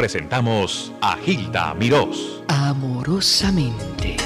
[0.00, 2.42] presentamos a Gilda Mirós.
[2.48, 4.16] Amorosamente.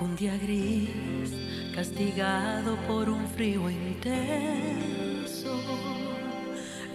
[0.00, 1.30] Un día gris,
[1.72, 5.54] castigado por un frío intenso,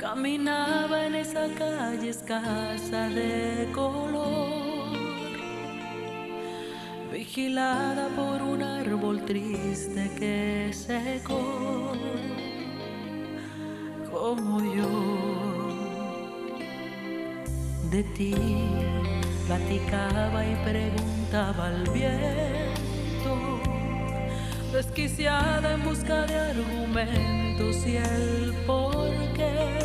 [0.05, 5.33] caminaba en esa calle escasa de color,
[7.11, 11.93] vigilada por un árbol triste que secó,
[14.11, 14.93] como yo.
[17.89, 18.35] De ti
[19.47, 22.54] platicaba y preguntaba al viento,
[24.75, 29.79] desquiciada en busca de argumentos y el porqué,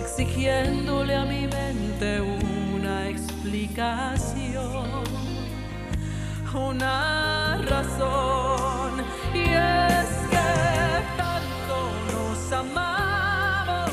[0.00, 4.86] exigiéndole a mi mente una explicación,
[6.54, 9.02] una razón,
[9.34, 10.52] y es que
[11.16, 11.76] tanto
[12.12, 13.90] nos amamos,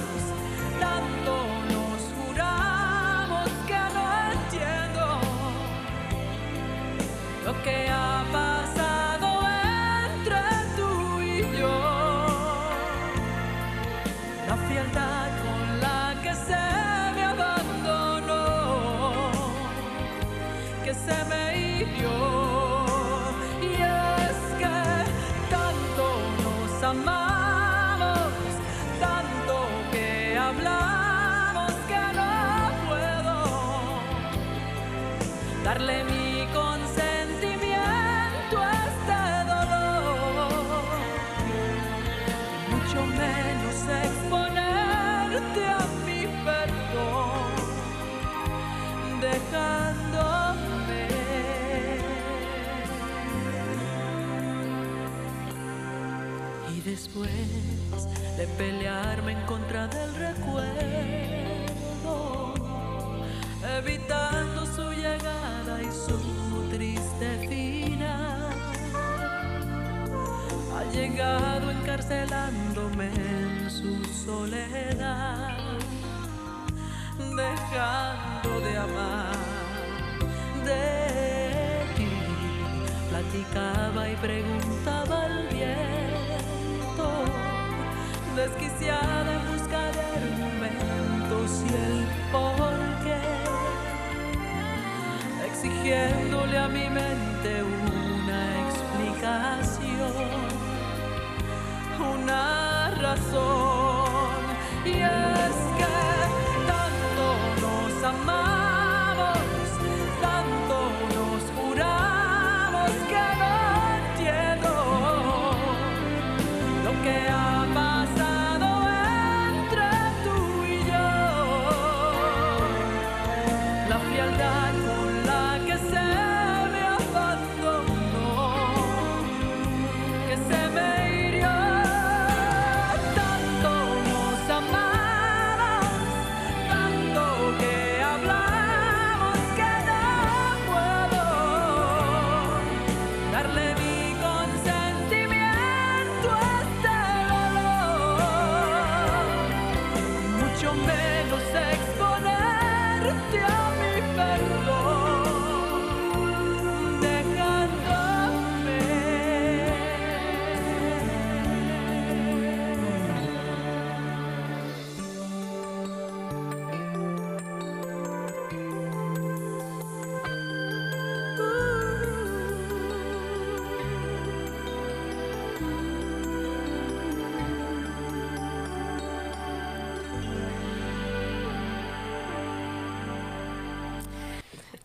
[0.79, 1.33] tanto
[1.73, 3.81] nos juramos que
[4.93, 5.11] no
[58.41, 60.55] de pelearme en contra del recuerdo,
[63.77, 66.17] evitando su llegada y su
[66.71, 68.49] triste final.
[70.75, 75.55] Ha llegado encarcelándome en su soledad,
[77.19, 79.35] dejando de amar
[80.65, 82.09] de ti.
[83.07, 86.00] Platicaba y preguntaba al viento,
[88.35, 90.00] desquiciada en busca de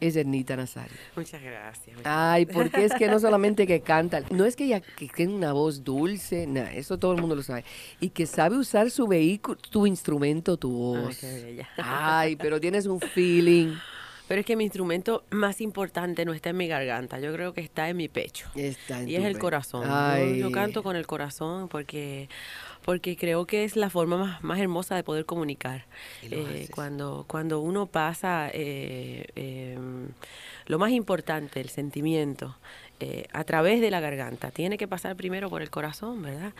[0.06, 0.96] Es Ernita Nazario.
[1.16, 1.98] Muchas gracias.
[2.04, 5.52] Ay, porque es que no solamente que canta, no es que ella que tiene una
[5.52, 7.64] voz dulce, nada, eso todo el mundo lo sabe.
[8.00, 11.18] Y que sabe usar su vehículo, tu instrumento, tu Ay, voz.
[11.18, 11.68] qué bella.
[11.78, 13.74] Ay, pero tienes un feeling.
[14.28, 17.60] Pero es que mi instrumento más importante no está en mi garganta, yo creo que
[17.60, 18.48] está en mi pecho.
[18.56, 19.84] Está en Y tu es el corazón.
[20.36, 22.28] Yo, canto con el corazón porque
[22.86, 25.84] porque creo que es la forma más, más hermosa de poder comunicar.
[26.22, 29.76] Eh, cuando, cuando uno pasa eh, eh,
[30.66, 32.56] lo más importante, el sentimiento,
[32.98, 34.50] eh, a través de la garganta.
[34.50, 36.54] Tiene que pasar primero por el corazón, ¿verdad?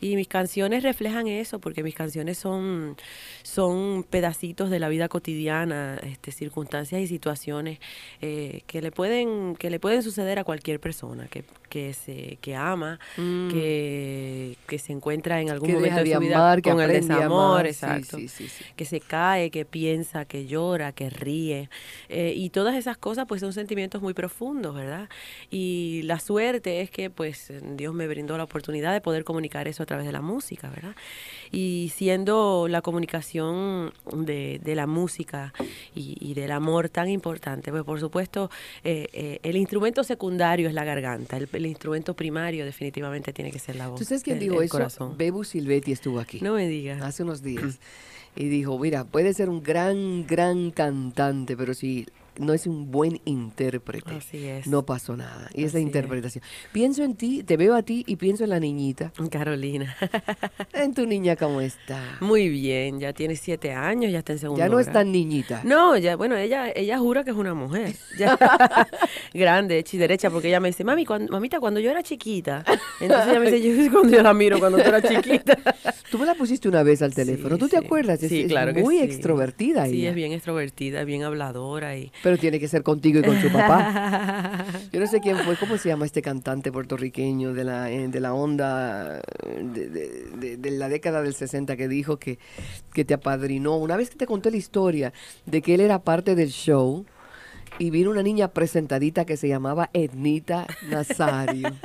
[0.00, 2.96] Y mis canciones reflejan eso, porque mis canciones son,
[3.42, 7.80] son pedacitos de la vida cotidiana, este, circunstancias y situaciones
[8.20, 12.54] eh, que, le pueden, que le pueden suceder a cualquier persona que, que, se, que
[12.54, 15.72] ama, que, que se encuentra en algún Mm.
[15.72, 18.64] Que momento de su vida amar, con el desamor, exacto sí, sí, sí.
[18.76, 21.68] que se cae, que piensa, que llora, que ríe.
[22.08, 25.08] eh, y todas esas cosas pues son sentimientos muy profundos, ¿verdad?
[25.50, 29.82] Y la suerte es que pues Dios me brindó la oportunidad de poder comunicar eso
[29.82, 30.94] a través de la música, ¿verdad?
[31.52, 35.52] Y siendo la comunicación de, de la música
[35.94, 38.50] y, y del amor tan importante, pues por supuesto
[38.82, 43.58] eh, eh, el instrumento secundario es la garganta, el, el instrumento primario definitivamente tiene que
[43.58, 43.98] ser la voz.
[43.98, 44.72] ¿Tú sabes quién el- dijo el eso?
[44.72, 45.16] corazón.
[45.16, 46.40] Bebu Silvetti estuvo aquí.
[46.42, 47.00] No me digas.
[47.02, 47.78] hace unos días
[48.36, 52.06] y dijo, mira, puede ser un gran, gran cantante, pero si
[52.38, 54.66] no es un buen intérprete, Así es.
[54.66, 55.48] no pasó nada.
[55.54, 55.82] Y es la Así es.
[55.82, 56.44] interpretación.
[56.72, 59.12] Pienso en ti, te veo a ti y pienso en la niñita.
[59.30, 59.96] Carolina.
[60.72, 62.00] En tu niña, ¿cómo está?
[62.20, 65.60] Muy bien, ya tiene siete años, ya está en segundo Ya no es tan niñita.
[65.64, 67.94] No, ya, bueno, ella, ella jura que es una mujer.
[68.18, 68.38] Ya.
[69.34, 72.64] Grande, hecha y derecha, porque ella me dice, mami, cuando, mamita, cuando yo era chiquita.
[73.00, 75.58] Entonces ella me dice, yo cuando yo la miro cuando tú eras chiquita.
[76.10, 77.54] Tú me la pusiste una vez al teléfono.
[77.54, 78.20] Sí, ¿Tú te acuerdas?
[78.20, 80.08] Es, Sí, es claro que muy extrovertida Sí, ella.
[80.08, 82.10] es bien extrovertida, bien habladora y...
[82.22, 84.64] Pero tiene que ser contigo y con su papá.
[84.92, 88.20] Yo no sé quién fue, ¿cómo se llama este cantante puertorriqueño de la, eh, de
[88.20, 92.38] la onda de, de- de- de la década del 60 que dijo que,
[92.92, 93.76] que te apadrinó?
[93.76, 95.12] Una vez que te conté la historia
[95.46, 97.06] de que él era parte del show
[97.78, 101.72] y vino una niña presentadita que se llamaba Ednita Nazario.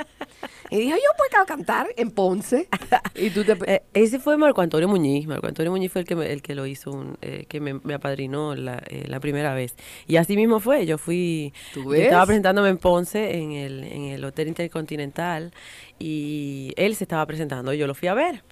[0.72, 2.68] y dijo, yo puedo cantar en Ponce.
[3.16, 3.58] Y tú te...
[3.66, 5.26] Eh, ese fue Marco Antonio Muñiz.
[5.26, 7.76] Marco Antonio Muñiz fue el que me, el que lo hizo, un- eh, que me,
[7.76, 9.76] me apadrinó la, eh, la primera vez.
[10.06, 10.86] Y así mismo fue.
[10.86, 12.02] Yo fui, ¿Tú yo ves?
[12.02, 15.54] estaba presentándome en Ponce, en el, en el Hotel Intercontinental,
[15.98, 17.74] y él se estaba presentando.
[17.74, 18.44] y Yo lo fui a ver.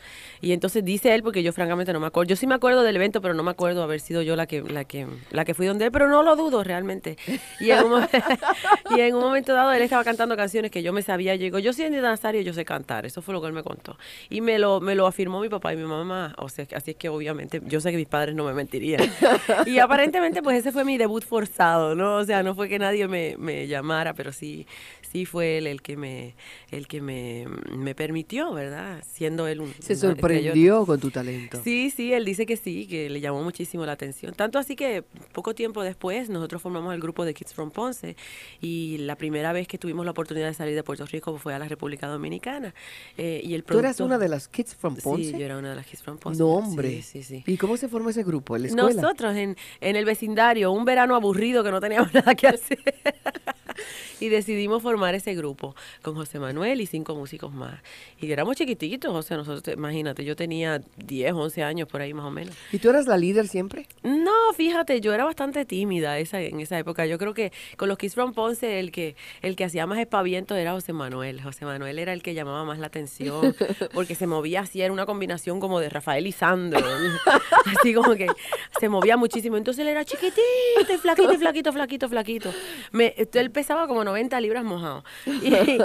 [0.42, 2.30] Y entonces dice él, porque yo francamente no me acuerdo.
[2.30, 4.62] Yo sí me acuerdo del evento, pero no me acuerdo haber sido yo la que,
[4.62, 7.18] la que, la que fui donde él, pero no lo dudo realmente.
[7.60, 8.04] Y en un,
[8.98, 11.36] y en un momento dado él estaba cantando canciones que yo me sabía.
[11.36, 13.06] Yo digo, yo soy Andy Nazario, yo sé cantar.
[13.06, 13.98] Eso fue lo que él me contó.
[14.30, 16.36] Y me lo, me lo afirmó mi papá y mi mamá.
[16.38, 19.02] O sea, así es que obviamente yo sé que mis padres no me mentirían.
[19.66, 22.18] Y aparentemente pues ese fue mi debut forzado, ¿no?
[22.18, 24.66] O sea, no fue que nadie me, me llamara, pero sí,
[25.14, 26.36] sí fue él el que me,
[26.72, 29.04] el que me, me permitió, ¿verdad?
[29.08, 29.72] Siendo él un...
[29.80, 31.62] se sorprendió con tu talento.
[31.64, 34.34] Sí, sí, él dice que sí, que le llamó muchísimo la atención.
[34.34, 38.16] Tanto así que poco tiempo después nosotros formamos el grupo de Kids from Ponce
[38.60, 41.60] y la primera vez que tuvimos la oportunidad de salir de Puerto Rico fue a
[41.60, 42.74] la República Dominicana.
[43.18, 45.32] Eh, y el ¿Tú eras una de las Kids from Ponce?
[45.32, 46.40] Sí, yo era una de las Kids from Ponce.
[46.40, 46.90] No, hombre.
[47.02, 47.44] Sí, sí, sí.
[47.46, 48.56] ¿Y cómo se forma ese grupo?
[48.56, 49.02] ¿En la escuela?
[49.02, 52.80] Nosotros en, en el vecindario, un verano aburrido que no teníamos nada que hacer.
[54.20, 57.80] y decidimos formar ese grupo con José Manuel y cinco músicos más.
[58.20, 62.26] Y éramos chiquititos, o sea, nosotros, imagínate, yo tenía 10, 11 años por ahí más
[62.26, 62.56] o menos.
[62.72, 63.88] ¿Y tú eras la líder siempre?
[64.04, 67.06] No, fíjate, yo era bastante tímida esa, en esa época.
[67.06, 70.56] Yo creo que con los Kids from Ponce el que, el que hacía más espaviento
[70.56, 71.42] era José Manuel.
[71.42, 73.56] José Manuel era el que llamaba más la atención
[73.94, 76.80] porque se movía así, era una combinación como de Rafael y Sandro.
[77.80, 78.28] así como que
[78.80, 79.58] se movía muchísimo.
[79.58, 80.42] Entonces él era chiquitito
[80.94, 82.54] y flaquito, flaquito, flaquito, flaquito.
[82.92, 85.04] Me, él pesaba como 90 libras mojado.
[85.26, 85.78] Y- y-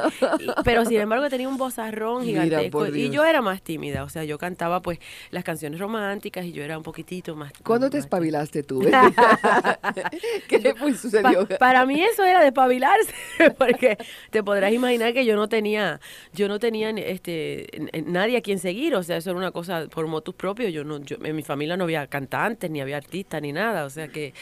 [0.64, 2.86] pero sin embargo tenía un vozarrón Mira, gigantesco.
[2.88, 4.04] y yo era más tímida.
[4.04, 4.98] O sea, yo cantaba pues
[5.30, 7.52] las canciones románticas y yo era un poquitito más.
[7.64, 8.80] ¿Cuándo te espabilaste tú?
[10.48, 11.46] ¿Qué fue, sucedió?
[11.46, 13.12] Pa- para mí eso era despabilarse,
[13.58, 13.96] porque
[14.30, 15.87] te podrás imaginar que yo no tenía,
[16.32, 17.66] yo no tenía este
[18.06, 21.00] nadie a quien seguir, o sea, eso era una cosa por motus propios, yo no,
[21.00, 24.34] yo, en mi familia no había cantantes, ni había artistas, ni nada, o sea que,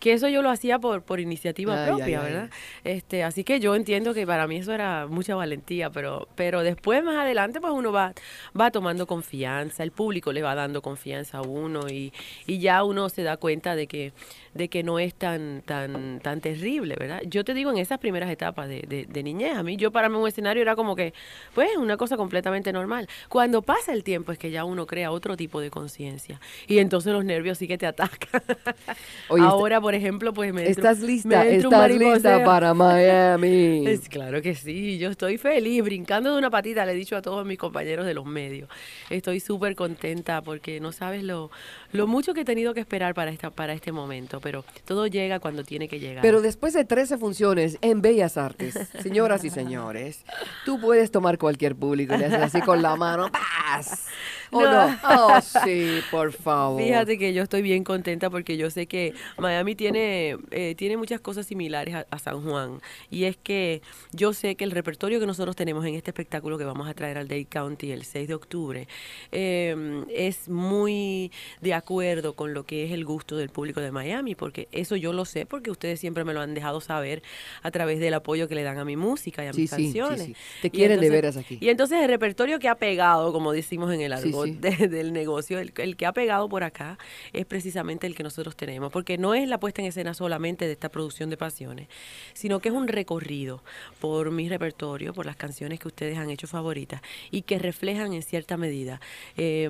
[0.00, 2.24] que eso yo lo hacía por, por iniciativa Ay, propia, ay.
[2.24, 2.50] ¿verdad?
[2.84, 7.02] Este, así que yo entiendo que para mí eso era mucha valentía, pero, pero después
[7.02, 8.12] más adelante pues uno va,
[8.58, 12.12] va tomando confianza, el público le va dando confianza a uno y,
[12.46, 14.12] y ya uno se da cuenta de que,
[14.54, 17.22] de que no es tan, tan, tan terrible, ¿verdad?
[17.26, 20.08] Yo te digo en esas primeras etapas de, de, de niñez, a mí yo para
[20.08, 21.14] mí un escenario era como que,
[21.54, 23.08] pues, una cosa completamente normal.
[23.28, 27.12] Cuando pasa el tiempo es que ya uno crea otro tipo de conciencia y entonces
[27.12, 28.42] los nervios sí que te atacan.
[29.28, 31.46] Oye, Ahora, por ejemplo, pues me entró- ¿Estás lista?
[31.46, 33.86] ¿Estás lista para Miami?
[33.92, 37.22] Es claro que sí, yo estoy feliz, brincando de una patita, le he dicho a
[37.22, 38.68] todos mis compañeros de los medios.
[39.10, 41.50] Estoy súper contenta porque no sabes lo,
[41.92, 45.40] lo mucho que he tenido que esperar para esta para este momento, pero todo llega
[45.40, 46.22] cuando tiene que llegar.
[46.22, 50.24] Pero después de 13 funciones en Bellas Artes, señoras y señores,
[50.66, 53.30] tú puedes tomar cualquier público y le haces así con la mano.
[53.30, 54.06] ¡Paz!
[54.50, 54.88] ¿O no?
[54.88, 54.98] No.
[55.04, 56.82] Oh, sí, por favor.
[56.82, 61.20] Fíjate que yo estoy bien contenta porque yo sé que Miami tiene, eh, tiene muchas
[61.20, 62.80] cosas similares a, a San Juan.
[63.10, 63.80] Y es que
[64.12, 67.16] yo sé que el repertorio que nosotros tenemos en este espectáculo que vamos a traer
[67.16, 68.88] al Dade County el 6 de octubre
[69.30, 74.31] eh, es muy de acuerdo con lo que es el gusto del público de Miami.
[74.34, 77.22] Porque eso yo lo sé porque ustedes siempre me lo han dejado saber
[77.62, 79.76] a través del apoyo que le dan a mi música y a Sí, mis sí,
[79.76, 80.22] canciones.
[80.26, 80.36] sí.
[80.62, 81.58] Te quieren de entonces- veras aquí.
[81.60, 85.58] Y entonces el repertorio que ha pegado, como decimos en el argot de- del negocio,
[85.58, 86.98] el, el que ha pegado por acá
[87.32, 90.72] es precisamente el que nosotros tenemos, porque no es la puesta en escena solamente de
[90.72, 91.88] esta producción de pasiones,
[92.34, 93.62] sino que es un recorrido
[94.00, 98.22] por mi repertorio, por las canciones que ustedes han hecho favoritas y que reflejan en
[98.22, 99.00] cierta medida
[99.36, 99.68] eh,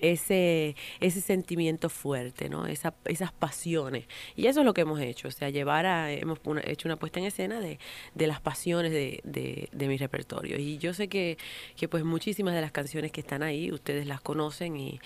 [0.00, 2.66] ese, ese sentimiento fuerte, ¿no?
[2.66, 3.91] Esa- esas pasiones.
[4.36, 6.96] Y eso es lo que hemos hecho, o sea, llevar a, hemos una- hecho una
[6.96, 7.78] puesta en escena de,
[8.14, 10.58] de las pasiones de, de, de mi repertorio.
[10.58, 11.38] Y yo sé que,
[11.76, 15.00] que pues muchísimas de las canciones que están ahí, ustedes las conocen y,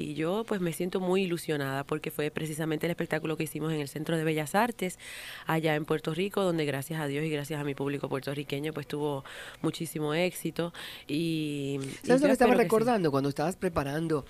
[0.00, 3.80] y yo pues me siento muy ilusionada porque fue precisamente el espectáculo que hicimos en
[3.80, 4.98] el Centro de Bellas Artes
[5.46, 8.86] allá en Puerto Rico, donde gracias a Dios y gracias a mi público puertorriqueño pues
[8.86, 9.24] tuvo
[9.62, 10.72] muchísimo éxito.
[11.06, 12.62] Y, ¿Sabes lo que estaba que sí.
[12.64, 14.24] recordando cuando estabas preparando?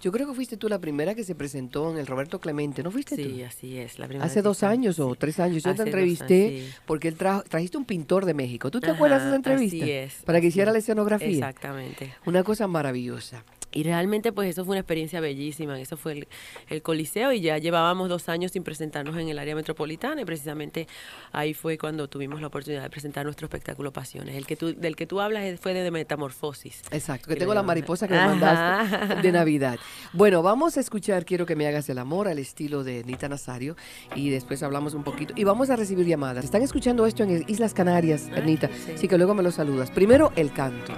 [0.00, 2.90] Yo creo que fuiste tú la primera que se presentó en el Roberto Clemente, ¿no
[2.90, 3.44] fuiste Sí, tú?
[3.46, 3.98] así es.
[3.98, 5.16] La primera Hace dos años o sí.
[5.18, 6.74] tres años yo te Hace entrevisté años, sí.
[6.86, 8.70] porque él trajo, trajiste un pintor de México.
[8.70, 9.84] ¿Tú te acuerdas de esa entrevista?
[9.84, 10.84] así es, Para que hiciera la es.
[10.84, 11.28] escenografía.
[11.28, 12.14] Exactamente.
[12.24, 13.44] Una cosa maravillosa.
[13.72, 16.28] Y realmente pues eso fue una experiencia bellísima, eso fue el,
[16.68, 20.88] el Coliseo y ya llevábamos dos años sin presentarnos en el área metropolitana y precisamente
[21.32, 24.34] ahí fue cuando tuvimos la oportunidad de presentar nuestro espectáculo Pasiones.
[24.34, 26.82] El que tú, del que tú hablas fue de Metamorfosis.
[26.90, 29.78] Exacto, que Que tengo la mariposa que me mandaste de Navidad.
[30.12, 33.76] Bueno, vamos a escuchar Quiero que me hagas el amor al estilo de Nita Nazario
[34.14, 36.44] y después hablamos un poquito y vamos a recibir llamadas.
[36.44, 38.92] Están escuchando esto en Islas Canarias, Ah, Anita, sí.
[38.96, 39.90] así que luego me lo saludas.
[39.90, 40.92] Primero el canto.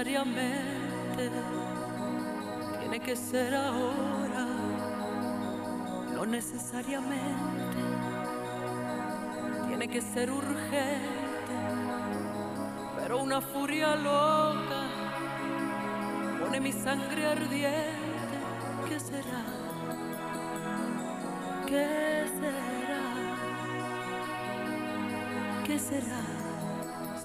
[0.00, 1.30] Necesariamente
[2.80, 4.46] tiene que ser ahora.
[6.14, 7.82] No necesariamente
[9.68, 11.54] tiene que ser urgente.
[12.96, 14.82] Pero una furia loca
[16.40, 18.38] pone mi sangre ardiente.
[18.88, 19.44] ¿Qué será?
[21.66, 23.02] ¿Qué será?
[25.66, 26.22] ¿Qué será?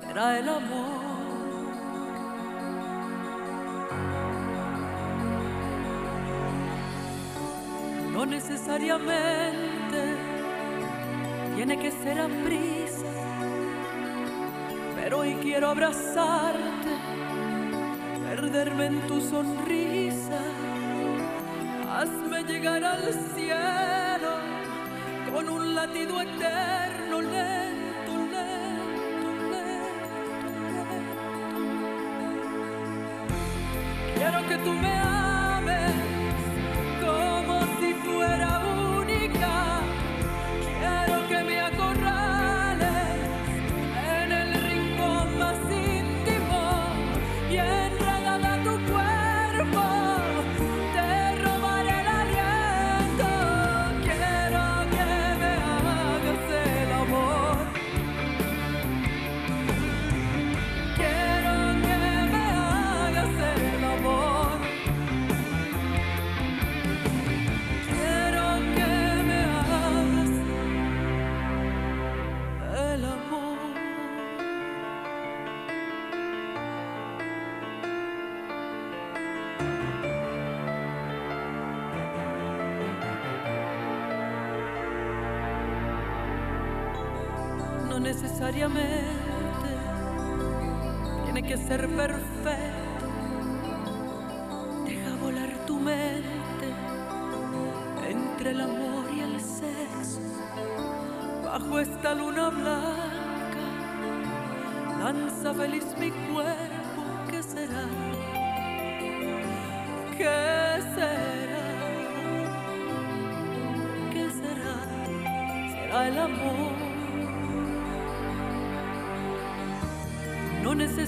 [0.01, 1.14] Será el amor.
[8.27, 10.15] Necesariamente
[11.55, 13.11] tiene que ser a prisa,
[14.95, 16.89] pero hoy quiero abrazarte,
[18.27, 20.41] perderme en tu sonrisa,
[21.89, 24.31] hazme llegar al cielo
[25.31, 27.85] con un latido eterno, lento.
[34.15, 35.24] Quiero que tú me
[88.05, 89.69] necesariamente
[91.23, 93.07] tiene que ser perfecto.
[94.85, 96.67] Deja volar tu mente
[98.07, 100.21] entre el amor y el sexo.
[101.43, 103.65] Bajo esta luna blanca,
[104.99, 107.01] danza feliz mi cuerpo.
[107.31, 107.85] ¿Qué será?
[110.15, 111.65] ¿Qué será?
[114.13, 114.73] ¿Qué será?
[115.73, 116.74] Será el amor.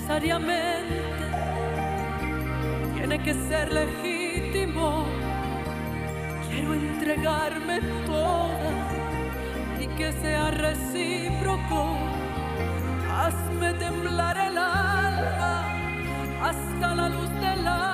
[0.08, 1.04] Necesariamente
[2.96, 5.06] tiene que ser legítimo.
[6.50, 8.58] Quiero entregarme toda
[9.82, 11.98] y que sea recíproco.
[13.18, 15.66] Hazme temblar el alma
[16.42, 17.87] hasta la luz del alba,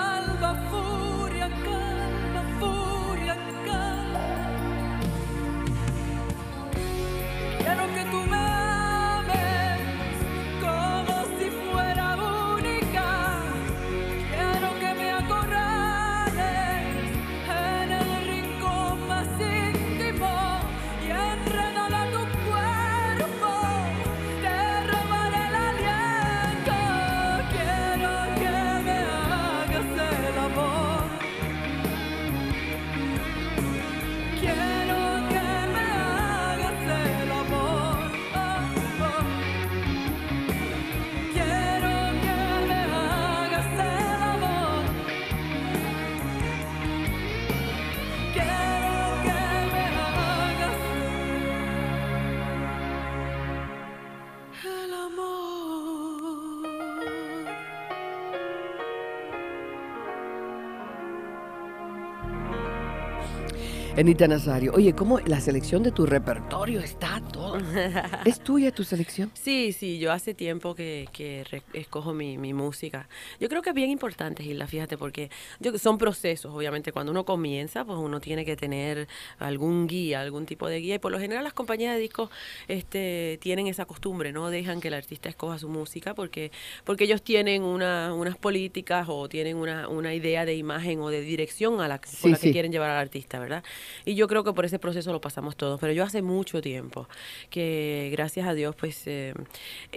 [64.03, 67.57] Enita Nazario, oye, ¿cómo la selección de tu repertorio está todo?
[68.25, 69.31] ¿Es tuya tu selección?
[69.33, 73.07] Sí, sí, yo hace tiempo que, que escojo mi, mi música.
[73.39, 75.31] Yo creo que es bien importante, Gilda, fíjate, porque
[75.61, 76.91] yo, son procesos, obviamente.
[76.91, 79.07] Cuando uno comienza, pues uno tiene que tener
[79.39, 80.95] algún guía, algún tipo de guía.
[80.95, 82.29] Y por lo general las compañías de discos
[82.67, 86.51] este, tienen esa costumbre, no dejan que el artista escoja su música porque,
[86.83, 91.21] porque ellos tienen una, unas políticas o tienen una, una idea de imagen o de
[91.21, 93.63] dirección a la, Sí, la que quieren llevar al artista, ¿verdad?
[94.05, 95.79] Y yo creo que por ese proceso lo pasamos todos.
[95.79, 97.07] Pero yo hace mucho tiempo
[97.49, 99.33] que, gracias a Dios, pues eh,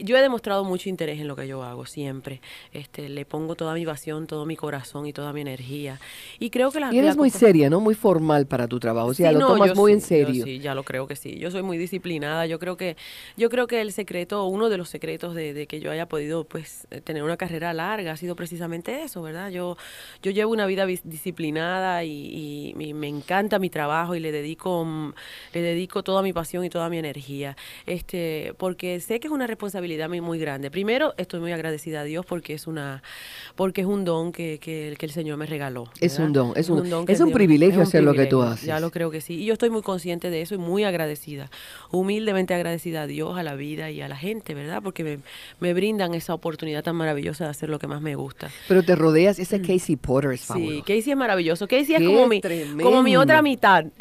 [0.02, 2.40] yo he demostrado mucho interés en lo que yo hago, siempre.
[2.72, 6.00] Este, le pongo toda mi pasión, todo mi corazón y toda mi energía.
[6.38, 6.92] Y creo que la...
[6.92, 7.80] Y eres la muy seria, ¿no?
[7.80, 9.08] Muy formal para tu trabajo.
[9.08, 10.44] O sea, Sí, lo no, tomas muy en sí, serio.
[10.44, 11.38] sí, ya lo creo que sí.
[11.38, 12.46] Yo soy muy disciplinada.
[12.46, 12.96] Yo creo que,
[13.36, 16.44] yo creo que el secreto, uno de los secretos de, de que yo haya podido,
[16.44, 19.50] pues, eh, tener una carrera larga ha sido precisamente eso, ¿verdad?
[19.50, 19.76] Yo,
[20.22, 24.84] yo llevo una vida disciplinada y, y- y me encanta mi trabajo y le dedico,
[24.84, 25.12] mm,
[25.52, 27.56] le dedico toda mi pasión y toda mi energía,
[27.86, 30.70] este, porque sé que es una responsabilidad muy, grande.
[30.70, 33.02] Primero, estoy muy agradecida a Dios porque es una,
[33.54, 35.84] porque es un don que, que, que el Señor me regaló.
[36.00, 36.26] Es ¿verdad?
[36.26, 38.52] un don, es un- que es un Dios- privilegio un hacer lo que tú privilegio,
[38.54, 38.66] haces.
[38.66, 39.34] Ya lo creo que sí.
[39.42, 41.50] Y yo estoy muy consciente de eso y muy agradecida,
[41.90, 44.82] humildemente agradecida a Dios, a la vida y a la gente, ¿verdad?
[44.82, 45.18] Porque me,
[45.60, 48.50] me brindan esa oportunidad tan maravillosa de hacer lo que más me gusta.
[48.68, 50.80] Pero te rodeas, ese Casey Porter es Sí, fabuloso.
[50.84, 51.66] Casey es maravilloso.
[51.68, 52.40] Casey es Qué como mi,
[52.82, 53.42] como mi otra tremendo.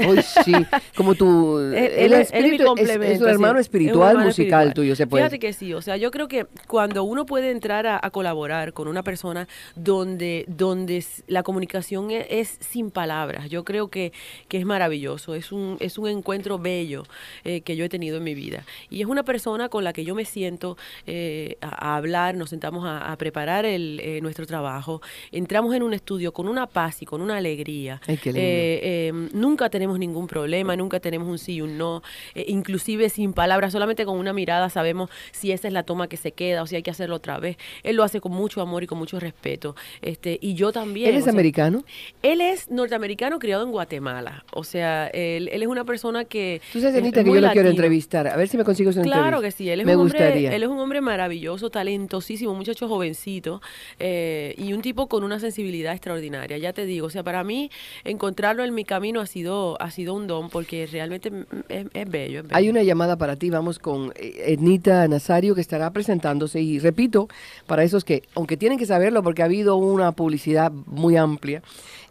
[0.08, 0.54] Hoy sí,
[0.96, 4.26] como tu el es, es mi espíritu- es- es un hermano Es un espiritual hermano
[4.28, 4.74] musical espiritual.
[4.74, 5.24] tuyo, se puede.
[5.24, 8.74] Fíjate que sí, o sea, yo creo que cuando uno puede entrar a, a colaborar
[8.74, 14.14] con una persona donde, donde la comunicación e- es, sin palabras, yo creo que,
[14.48, 17.04] que es maravilloso, es un, es un encuentro bello
[17.44, 18.64] eh, que yo he tenido en mi vida.
[18.90, 22.50] Y es una persona con la que yo me siento eh, a, a hablar, nos
[22.50, 25.02] sentamos a, a preparar el, eh, nuestro trabajo,
[25.32, 28.02] entramos en un estudio con una paz y con una alegría.
[28.08, 28.40] Ay, qué lindo.
[28.42, 29.14] Eh, eh,
[29.56, 33.72] nunca tenemos ningún problema, nunca tenemos un sí y un no, eh, inclusive sin palabras,
[33.72, 36.76] solamente con una mirada sabemos si esa es la toma que se queda o si
[36.76, 37.56] hay que hacerlo otra vez.
[37.84, 39.78] Él lo hace con mucho amor y con mucho respeto.
[40.02, 41.08] Este, y yo también.
[41.08, 41.86] ¿Eres o sea, americano?
[42.22, 44.44] Él es norteamericano criado en Guatemala.
[44.52, 46.62] O sea, él, él es una persona que.
[46.74, 48.28] Tú sabes, es- Anita, es que yo lo quiero entrevistar.
[48.28, 50.64] A ver si me consigues una Claro que sí, él es, me un hombre, él
[50.64, 53.62] es un hombre maravilloso, talentosísimo, un muchacho jovencito
[54.00, 56.58] eh, y un tipo con una sensibilidad extraordinaria.
[56.58, 57.72] Ya te digo, o sea, para mí
[58.04, 59.45] encontrarlo en mi camino ha sido,
[59.80, 62.56] ha sido un don porque realmente mm, es, es bello, es bello.
[62.56, 67.28] Hay una llamada para ti, vamos con eh, Ednita Nazario que estará presentándose y repito,
[67.68, 71.62] para esos que, aunque tienen que saberlo porque ha habido una publicidad muy amplia,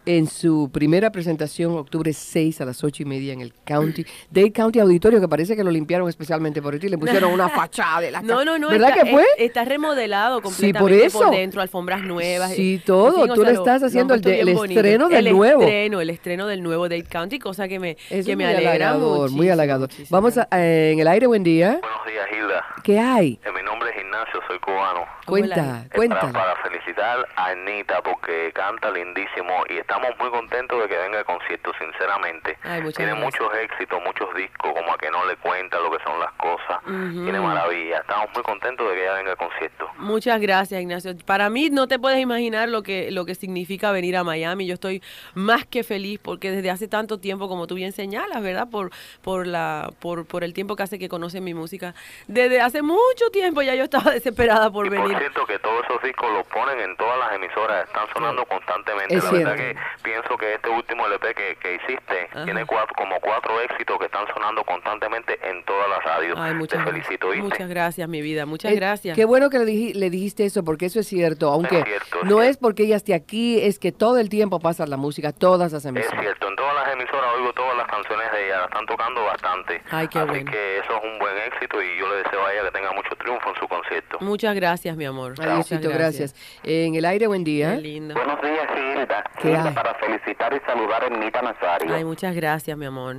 [0.06, 4.52] en su primera presentación, octubre 6 a las 8 y media en el County, Dade
[4.52, 8.10] County Auditorio, que parece que lo limpiaron especialmente por ti, le pusieron una fachada de
[8.10, 8.68] la No, no, no.
[8.68, 9.22] ¿Verdad está, que fue?
[9.22, 11.30] es- está remodelado Sí, completamente por eso.
[11.30, 12.52] dentro, alfombras nuevas.
[12.54, 13.22] Sí, eh, todo.
[13.22, 15.62] en fin, Tú sea, le lo- estás haciendo el de- el estreno del el nuevo.
[15.62, 18.44] estreno, el estreno del nuevo Dade County, cosa que me, Eso que es me muy
[18.44, 19.88] alegra halagador, muy halagador.
[19.88, 20.08] muchísimo.
[20.10, 21.78] Vamos a, eh, en el aire, buen día.
[21.80, 22.64] Buenos días, Hilda.
[22.82, 23.38] ¿Qué hay?
[23.44, 25.00] Eh, mi nombre es Ignacio, soy cubano.
[25.26, 25.86] Cuenta.
[25.94, 30.96] Eh, para, para felicitar a Anita porque canta lindísimo y estamos muy contentos de que
[30.96, 32.58] venga al concierto, sinceramente.
[32.62, 33.40] Ay, muchas Tiene gracias.
[33.40, 36.78] muchos éxitos, muchos discos, como a que no le cuenta lo que son las cosas.
[36.84, 37.98] Tiene maravilla.
[37.98, 39.88] Estamos muy contentos de que ella venga al concierto.
[39.98, 41.12] Muchas gracias, Ignacio.
[41.24, 44.66] Para mí no te puedes imaginar lo que, lo que significa venir a Miami.
[44.66, 45.02] Yo estoy
[45.34, 48.68] más que feliz porque desde hace tanto tiempo, como tú bien señalas, ¿verdad?
[48.70, 48.90] Por,
[49.22, 51.94] por, la, por, por el tiempo que hace que conocen mi música.
[52.26, 55.18] Desde hace mucho tiempo ya yo estaba desesperada por y por venir.
[55.18, 59.14] cierto que todos esos discos los ponen en todas las emisoras, están sonando constantemente.
[59.14, 63.18] Es la verdad que pienso que este último LP que, que hiciste tiene cuatro, como
[63.20, 66.38] cuatro éxitos que están sonando constantemente en todas las radios.
[66.38, 67.06] Ay, muchas Te gracias.
[67.06, 67.42] felicito, ¿viste?
[67.42, 68.46] Muchas gracias, mi vida.
[68.46, 69.16] Muchas Eh, gracias.
[69.16, 71.50] Qué bueno que le, dij- le dijiste eso, porque eso es cierto.
[71.50, 72.60] Aunque cierto, es no es cierto.
[72.62, 75.88] porque ella esté aquí, es que todo el tiempo pasa la música, todas las Es
[75.90, 76.20] emisoras.
[76.20, 79.82] cierto, en todas las emisoras oigo todas las canciones de ella, la están tocando bastante.
[79.90, 80.50] Ay, qué Así bueno.
[80.50, 83.10] que eso es un buen éxito y yo le deseo a ella que tenga mucho
[83.16, 84.18] triunfo en su concierto.
[84.20, 85.34] Muchas gracias, mi amor.
[85.40, 86.34] Adiósito, Muchas gracias.
[86.62, 87.74] En el aire, buen día.
[87.76, 88.14] Qué lindo.
[88.14, 89.24] Buenos días, Hilda.
[89.40, 89.73] ¿Qué Hilda, hay?
[89.74, 91.94] Para felicitar y saludar a Ernita Nazario.
[91.94, 93.16] Ay, muchas gracias, mi amor.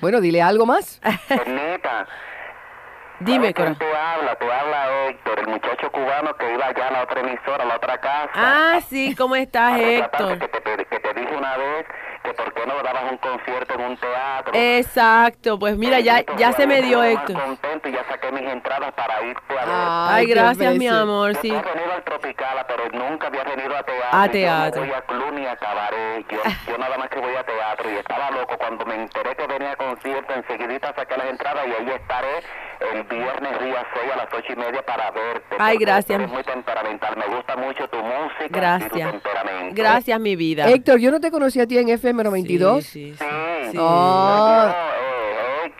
[0.00, 1.00] Bueno, dile algo más.
[1.28, 2.06] Ernita,
[3.18, 3.78] Dime, ¿sabes quién corazón.
[3.78, 4.38] tú hablas?
[4.38, 7.76] Tú hablas Héctor, el muchacho cubano que iba allá a la otra emisora, a la
[7.76, 8.30] otra casa.
[8.34, 10.38] Ah, sí, ¿cómo estás, Héctor?
[10.38, 11.86] Que te, que te dije una vez
[12.26, 14.52] que por qué no dabas un concierto en un teatro.
[14.54, 17.40] Exacto, pues mira, ya, ya se me dio más Héctor.
[17.42, 19.74] contento y ya saqué mis entradas para irte a ver.
[19.76, 21.48] Ay, gracias, mi amor, Yo sí.
[21.50, 24.08] he venido al Tropicala, pero nunca había venido a teatro.
[24.18, 24.84] A y teatro.
[24.84, 26.26] Yo no voy a club ni a cabaret.
[26.30, 27.90] Yo, yo nada más que voy a teatro.
[27.90, 30.34] Y estaba loco cuando me enteré que venía a concierto.
[30.34, 32.42] Enseguidita saqué las entradas y ahí estaré
[32.92, 35.56] el viernes día 6 a las 8 y media para verte.
[35.58, 36.18] Ay, gracias.
[36.18, 37.16] eres muy temperamental.
[37.16, 39.10] Me gusta mucho tu música y tu Gracias.
[39.12, 39.74] temperamento.
[39.74, 40.68] Gracias, mi vida.
[40.68, 42.84] Héctor, yo no te conocí a ti en FM 92.
[42.84, 43.24] Sí, sí, Sí.
[43.64, 43.70] sí.
[43.72, 43.78] sí.
[43.80, 44.74] Ah.
[44.74, 44.92] No,
[45.66, 45.72] eh,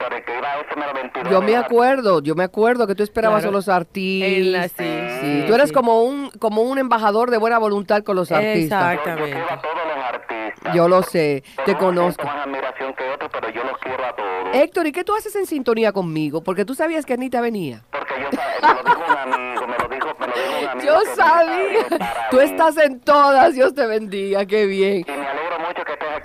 [0.76, 1.30] 92.
[1.32, 3.50] Yo me acuerdo, yo me acuerdo que tú esperabas Claro.
[3.50, 4.72] a los artistas.
[4.76, 5.74] Sí, Sí, sí, tú eres sí.
[5.74, 8.80] como un como un embajador de buena voluntad con los artistas.
[8.80, 9.32] Yo, yo Exactamente.
[9.32, 10.74] quiero a todos los artistas.
[10.74, 12.24] Yo lo sé, te Unos conozco.
[12.24, 14.26] más admiración que otros, pero yo los quiero a todos.
[14.54, 16.42] Héctor, ¿y qué tú haces en sintonía conmigo?
[16.42, 17.82] Porque tú sabías que Anita venía.
[17.90, 20.68] Porque yo sabía, me lo dijo un amigo, me lo dijo, me lo dijo un
[20.68, 20.86] amigo.
[20.86, 21.86] Yo sabía.
[22.30, 25.04] Tú estás en todas, Dios te bendiga, qué bien.
[25.06, 25.16] Y me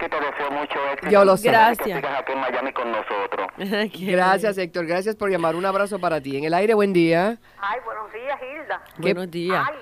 [0.01, 1.11] que te deseo mucho éxito.
[1.11, 1.43] Yo lo sé.
[1.43, 1.97] Que Gracias.
[1.97, 3.47] sigas aquí en Miami con nosotros.
[3.99, 5.55] Gracias, Héctor, gracias por llamar.
[5.55, 6.37] Un abrazo para ti.
[6.37, 7.37] En el aire, buen día.
[7.59, 8.81] Ay, buenos días, Hilda.
[8.97, 9.63] Buenos días.
[9.69, 9.75] Ay,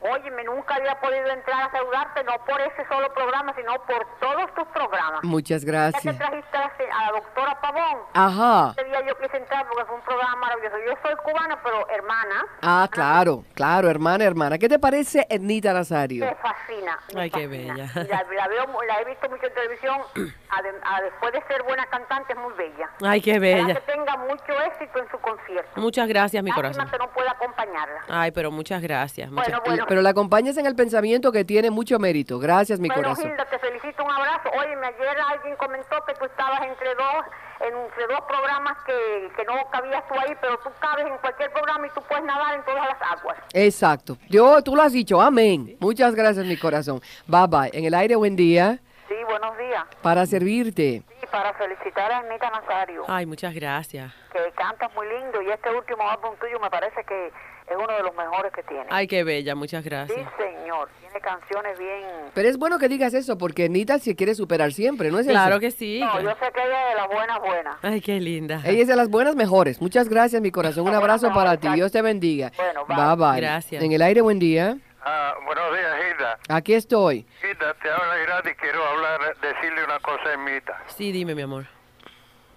[0.00, 4.54] óyeme, nunca había podido entrar a saludarte, no por ese solo programa, sino por todos
[4.54, 5.22] tus programas.
[5.24, 6.18] Muchas Ya que gracias.
[6.18, 7.98] trajiste a la- doctora Pavón.
[8.14, 8.72] Ajá.
[8.76, 10.76] Ese día yo quise entrar porque fue un programa maravilloso.
[10.86, 12.44] Yo soy cubana, pero hermana.
[12.62, 14.58] Ah, claro, claro, hermana, hermana.
[14.58, 16.24] ¿Qué te parece Ednita Nazario?
[16.26, 16.98] Me fascina.
[17.14, 17.88] me Ay, qué bella.
[17.94, 20.00] La, la veo, mu- la he visto mucho en televisión.
[20.50, 22.88] A- después de ser buena cantante, es muy bella.
[23.04, 23.74] Ay, qué bella.
[23.74, 25.80] Que tenga mucho éxito en su concierto.
[25.80, 26.90] Muchas gracias, mi Lástima corazón.
[26.90, 28.00] que no pueda acompañarla.
[28.08, 29.30] Ay, pero muchas gracias.
[29.30, 29.85] muchas- Bueno, bueno.
[29.88, 32.38] Pero la acompañas en el pensamiento que tiene mucho mérito.
[32.38, 33.30] Gracias, mi Bueno, corazón.
[33.30, 34.48] Hilda, te felicito, un abrazo.
[34.58, 37.24] Oye, ayer alguien comentó que tú estabas entre dos,
[37.60, 41.86] entre dos programas que, que no cabías tú ahí, pero tú cabes en cualquier programa
[41.86, 43.36] y tú puedes nadar en todas las aguas.
[43.52, 44.16] Exacto.
[44.28, 45.20] Yo, tú lo has dicho.
[45.20, 45.76] Amén.
[45.80, 47.00] Muchas gracias, mi corazón.
[47.26, 47.70] Bye bye.
[47.72, 48.78] En el aire, buen día.
[49.08, 49.84] Sí, buenos días.
[50.02, 51.02] Para servirte.
[51.20, 54.12] Sí, para felicitar a Anita Nazario, Ay, muchas gracias.
[54.32, 57.32] que cantas muy lindo y este último álbum tuyo me parece que
[57.68, 58.86] es uno de los mejores que tiene.
[58.90, 60.28] Ay, qué bella, muchas sí, gracias.
[60.36, 62.00] señor, tiene canciones bien...
[62.34, 65.54] Pero es bueno que digas eso porque Anita se quiere superar siempre, ¿no es Claro
[65.56, 65.60] eso?
[65.60, 66.00] que sí.
[66.00, 67.76] No, yo sé que ella es de las buenas, buenas.
[67.82, 68.60] Ay, qué linda.
[68.64, 69.80] Ella es de las buenas mejores.
[69.80, 70.86] Muchas gracias, mi corazón.
[70.86, 71.68] Un abrazo para ti.
[71.70, 72.52] Dios te bendiga.
[72.56, 72.96] Bueno, bye.
[72.96, 73.40] bye bye.
[73.40, 73.82] Gracias.
[73.82, 74.76] En el aire, buen día.
[75.08, 76.38] Ah, buenos días, Hilda.
[76.48, 77.26] Aquí estoy.
[77.42, 80.82] Hilda, te habla Irán y quiero hablar, decirle una cosa a Emita.
[80.88, 81.66] Sí, dime, mi amor.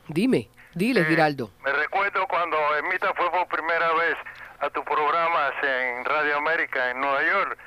[0.08, 1.52] Dime, dile, Eh, Giraldo.
[1.64, 4.16] Me recuerdo cuando Emita fue por primera vez
[4.62, 7.58] a tu programa en Radio América en Nueva York.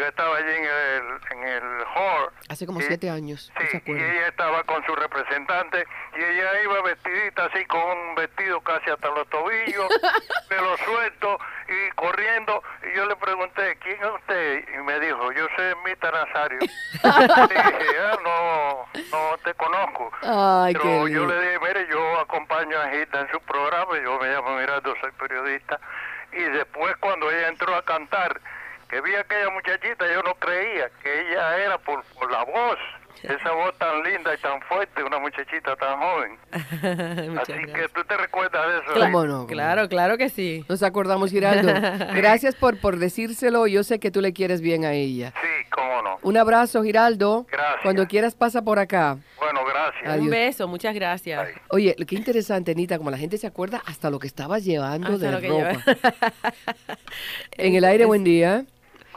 [0.00, 1.62] Yo estaba allí en el, en el
[1.94, 2.30] hall.
[2.48, 3.52] Hace como y- siete años.
[3.54, 4.12] ¿no Sí, y acuerda?
[4.14, 5.86] ella estaba con su representante
[6.18, 9.86] y ella iba vestidita así con un vestido casi hasta los tobillos,
[10.48, 12.62] pelo suelto y corriendo.
[12.90, 14.64] Y yo le pregunté, ¿quién es usted?
[14.74, 16.60] Y me dijo, yo soy Mita Nazario.
[16.62, 20.10] y dije, ah, no, no te conozco.
[20.22, 24.28] Ay, Pero yo le dije, mire, yo acompaño a Gilda en su programa, yo me
[24.28, 25.78] llamo Mirando, soy periodista.
[26.32, 28.40] Y después cuando ella entró a cantar,
[28.90, 32.78] que vi a aquella muchachita, yo no creía que ella era por, por la voz.
[33.22, 36.38] Esa voz tan linda y tan fuerte, una muchachita tan joven.
[37.38, 38.98] Así que tú te recuerdas de eso.
[38.98, 39.46] ¿Cómo no?
[39.46, 40.64] Claro, claro que sí.
[40.70, 41.70] Nos acordamos, Giraldo.
[42.14, 43.66] Gracias por, por decírselo.
[43.66, 45.34] Yo sé que tú le quieres bien a ella.
[45.42, 46.18] Sí, cómo no.
[46.22, 47.46] Un abrazo, Giraldo.
[47.50, 47.82] Gracias.
[47.82, 49.18] Cuando quieras pasa por acá.
[49.38, 50.06] Bueno, gracias.
[50.06, 50.24] Adiós.
[50.24, 51.46] Un beso, muchas gracias.
[51.46, 51.54] Ay.
[51.68, 55.26] Oye, qué interesante, Anita, como la gente se acuerda hasta lo que estabas llevando Hasta
[55.26, 55.72] de lo que ropa.
[55.72, 55.82] lleva.
[57.58, 58.64] En el aire, buen día.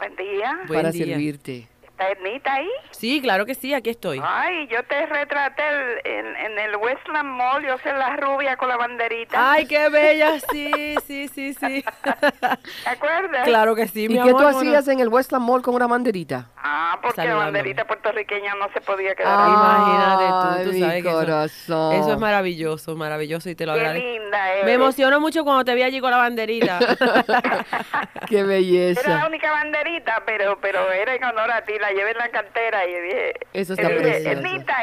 [0.04, 0.60] Buen día.
[0.66, 1.06] Buen para día.
[1.06, 1.66] servirte.
[1.96, 2.68] ¿Está ahí?
[2.90, 4.20] Sí, claro que sí, aquí estoy.
[4.22, 8.68] Ay, yo te retraté el- en, en el Westland Mall, yo soy la rubia con
[8.68, 9.52] la banderita.
[9.52, 11.84] Ay, qué bella, sí, sí, sí, sí.
[12.02, 13.44] ¿Te acuerdas?
[13.44, 14.26] claro que sí, mi ¿Y amor.
[14.26, 14.58] qué tú bueno.
[14.58, 16.48] hacías en el Westland Mall con una banderita?
[16.56, 19.52] Ah, porque la banderita puertorriqueña no se podía quedar Ay, ahí.
[19.54, 20.24] Imagínate
[20.64, 21.92] tú, tú mi sabes que eso- corazón.
[21.94, 24.08] Eso, es maravilloso, maravilloso y te lo Qué agradezco.
[24.08, 24.64] linda eres.
[24.64, 26.78] Me emociono mucho cuando te vi allí con la banderita.
[28.28, 29.26] Qué Era la belleza.
[29.26, 33.00] única banderita, pero pero era en honor a ti, la llevé en la cartera y
[33.00, 34.32] dije, Eso está dije,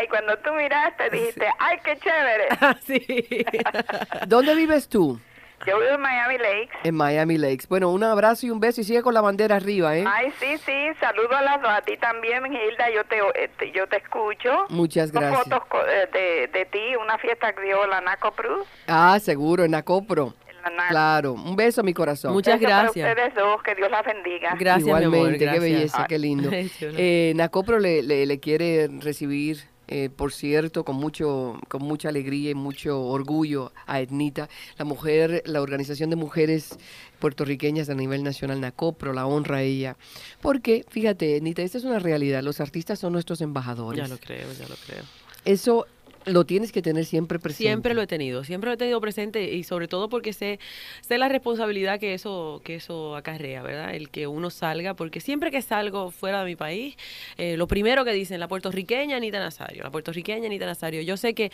[0.04, 2.48] y cuando tú miraste dijiste, ¡ay, qué chévere!
[2.86, 3.46] sí.
[4.28, 5.20] ¿Dónde vives tú?
[5.68, 6.78] Yo vivo en Miami Lakes.
[6.84, 7.68] En Miami Lakes.
[7.68, 10.04] Bueno, un abrazo y un beso y sigue con la bandera arriba, ¿eh?
[10.08, 13.72] Ay, sí, sí, saludo a las dos, a ti también, Gilda, yo te, eh, te-
[13.72, 14.66] yo te escucho.
[14.70, 15.44] Muchas gracias.
[15.44, 18.68] fotos co- eh, de, de ti, una fiesta que dio la Naco Cruz.
[18.88, 20.34] Ah, seguro, en Acopro.
[20.90, 22.34] Claro, un beso a mi corazón.
[22.34, 23.10] Muchas Beso para gracias.
[23.10, 24.56] ustedes dos, que Dios las bendiga.
[24.60, 25.64] Gracias, mi amor, Igualmente, qué gracias.
[25.64, 26.50] belleza, qué lindo.
[26.82, 32.52] Eh, Nacopro le, le- le quiere recibir, eh, por cierto, con mucho, con mucha alegría
[32.52, 34.48] y mucho orgullo a Etnita,
[34.78, 36.78] la mujer, la organización de mujeres
[37.20, 39.96] puertorriqueñas a nivel nacional, Nacopro, la honra a ella.
[40.42, 44.02] Porque, fíjate, Etnita, esta es una realidad, los artistas son nuestros embajadores.
[44.02, 45.04] Ya lo creo, ya lo creo.
[45.46, 45.88] Eso
[46.26, 47.64] lo tienes que tener siempre presente.
[47.64, 50.60] Siempre lo he tenido, siempre lo he tenido presente y sobre todo porque sé,
[51.02, 53.96] sé la responsabilidad que eso, que eso acarrea, ¿verdad?
[53.96, 56.96] El que uno salga, porque siempre que salgo fuera de mi país,
[57.38, 61.02] eh, lo primero que dicen, la puertorriqueña Anita Nazario, la puertorriqueña Anita Nazario.
[61.02, 61.52] Yo sé que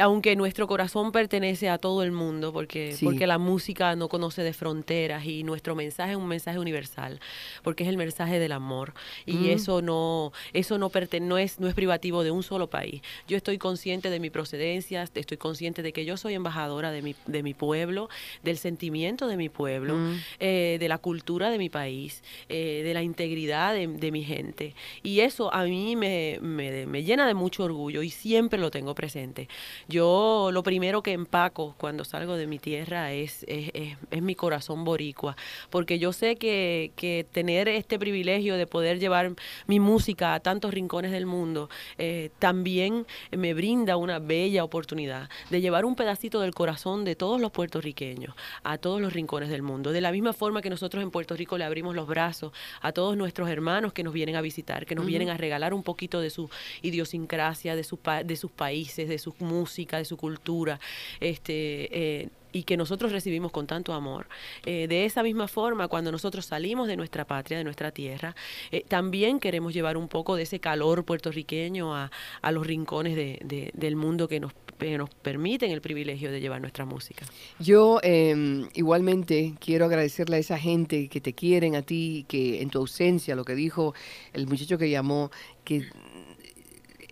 [0.00, 3.04] aunque nuestro corazón pertenece a todo el mundo, porque, Sí.
[3.04, 7.18] porque la música no conoce de fronteras y nuestro mensaje es un mensaje universal,
[7.62, 8.94] porque es el mensaje del amor
[9.26, 9.44] y Mm.
[9.50, 13.02] eso no, eso no, perte- no, es, no es privativo de un solo país.
[13.26, 17.14] Yo estoy consciente de mi procedencia, estoy consciente de que yo soy embajadora de mi,
[17.26, 18.08] de mi pueblo,
[18.42, 20.14] del sentimiento de mi pueblo, Mm.
[20.40, 24.74] eh, de la cultura de mi país, eh, de la integridad de, de mi gente.
[25.02, 28.94] Y eso a mí me, me- me llena de mucho orgullo y siempre lo tengo
[28.94, 29.48] presente.
[29.88, 34.34] Yo lo primero que empaco cuando salgo de mi tierra es, es, es- es mi
[34.34, 35.36] corazón boricua,
[35.70, 39.32] porque yo sé que, que tener este privilegio de poder llevar
[39.66, 45.60] mi música a tantos rincones del mundo eh, también me brinda una bella oportunidad de
[45.60, 49.92] llevar un pedacito del corazón de todos los puertorriqueños a todos los rincones del mundo.
[49.92, 53.16] De la misma forma que nosotros en Puerto Rico le abrimos los brazos a todos
[53.16, 56.30] nuestros hermanos que nos vienen a visitar, que nos vienen a regalar un poquito de
[56.30, 56.48] su
[56.82, 60.78] idiosincrasia, de, su pa- de sus países, de su música, de su cultura,
[61.20, 61.88] este,
[62.22, 64.26] eh, y que nosotros recibimos con tanto amor.
[64.64, 68.34] Eh, de esa misma forma, cuando nosotros salimos de nuestra patria, de nuestra tierra,
[68.70, 73.40] eh, también queremos llevar un poco de ese calor puertorriqueño a, a los rincones de-
[73.44, 77.26] de- del mundo que nos, que nos permiten el privilegio de llevar nuestra música.
[77.58, 82.70] Yo eh, igualmente quiero agradecerle a esa gente que te quieren a ti, que en
[82.70, 83.94] tu ausencia, lo que dijo
[84.32, 85.30] el muchacho que llamó,
[85.64, 85.84] que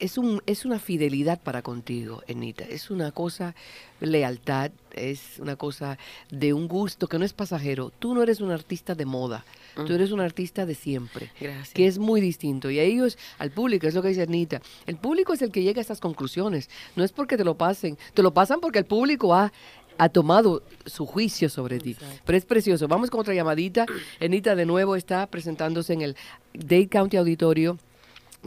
[0.03, 2.65] es, un, es una fidelidad para contigo, Enita.
[2.65, 3.55] Es una cosa,
[4.01, 5.97] lealtad, es una cosa
[6.29, 7.93] de un gusto que no es pasajero.
[8.01, 11.31] Tú no eres un artista de moda, tú eres un artista de siempre.
[11.41, 11.73] Gracias.
[11.73, 12.69] Que es muy distinto.
[12.69, 15.63] Y a ellos, al público, es lo que dice Anita, el público es el que
[15.63, 16.69] llega a estas conclusiones.
[16.97, 19.53] No es porque te lo pasen, te lo pasan porque el público ha,
[19.99, 21.97] ha tomado su juicio sobre ti.
[22.25, 22.89] Pero es precioso.
[22.89, 23.87] Vamos con otra llamadita.
[24.21, 26.17] Anita de nuevo está presentándose en el
[26.55, 27.79] Dade County Auditorio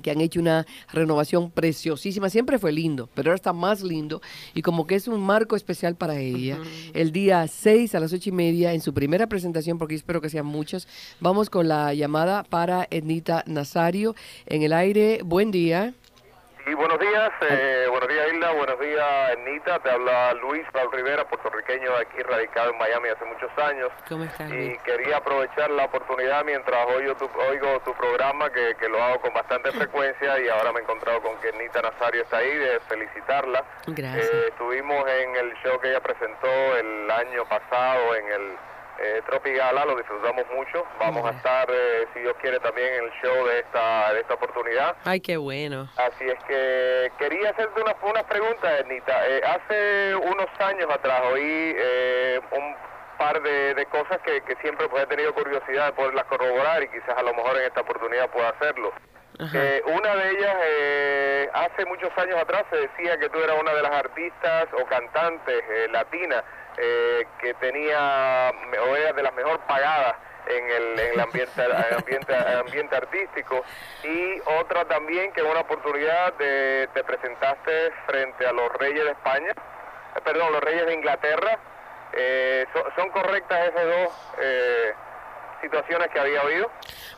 [0.02, 2.30] que han hecho una renovación preciosísima.
[2.30, 4.22] Siempre fue lindo, pero ahora está más lindo
[4.54, 6.58] y como que es un marco especial para ella.
[6.94, 10.30] El día 6 a las ocho y media, en su primera presentación, porque espero que
[10.30, 10.88] sean muchas,
[11.20, 15.22] vamos con la llamada para Ednita Nazario en el aire.
[15.24, 15.94] Buen día.
[16.67, 19.06] Y buenos días, eh, buenos días Hilda, buenos días
[19.38, 23.91] Anita, te habla Luis Raúl Rivera, puertorriqueño aquí radicado en Miami hace muchos años.
[24.10, 24.49] ¿Cómo estás?
[24.49, 29.21] Y quería aprovechar la oportunidad mientras oigo tu, oigo tu programa, que, que lo hago
[29.21, 32.80] con bastante frecuencia y ahora me he encontrado con que Anita Nazario está ahí, de
[32.88, 33.63] felicitarla.
[33.86, 34.25] Gracias.
[34.25, 36.47] Eh, estuvimos en el show que ella presentó
[36.78, 38.58] el año pasado en el
[39.02, 40.86] eh, Tropigala, lo disfrutamos mucho.
[41.00, 44.34] Vamos a estar, eh, si Dios quiere, también en el show de esta, de esta
[44.36, 44.96] oportunidad.
[45.04, 45.90] Ay, qué bueno.
[45.98, 49.28] Así es que quería hacerte unas unas preguntas, Ernita.
[49.28, 52.76] Eh, hace unos años atrás oí eh, un
[53.18, 56.90] par de, de cosas que, que siempre pues, he tenido curiosidad de poderlas corroborar y
[56.90, 58.94] quizás a lo mejor en esta oportunidad pueda hacerlo.
[59.54, 63.74] Eh, una de ellas, eh, hace muchos años atrás se decía que tú eras una
[63.74, 66.42] de las artistas o cantantes eh, latinas
[66.78, 68.52] eh, que tenía,
[68.88, 70.16] o era de las mejor pagadas
[70.48, 71.62] en el, en el ambiente,
[71.98, 73.64] ambiente, ambiente artístico.
[74.04, 79.12] Y otra también que en una oportunidad te, te presentaste frente a los reyes de
[79.12, 81.60] España, eh, perdón, los reyes de Inglaterra.
[82.14, 84.94] Eh, ¿son, son correctas esas dos eh,
[85.65, 86.69] situaciones que había habido?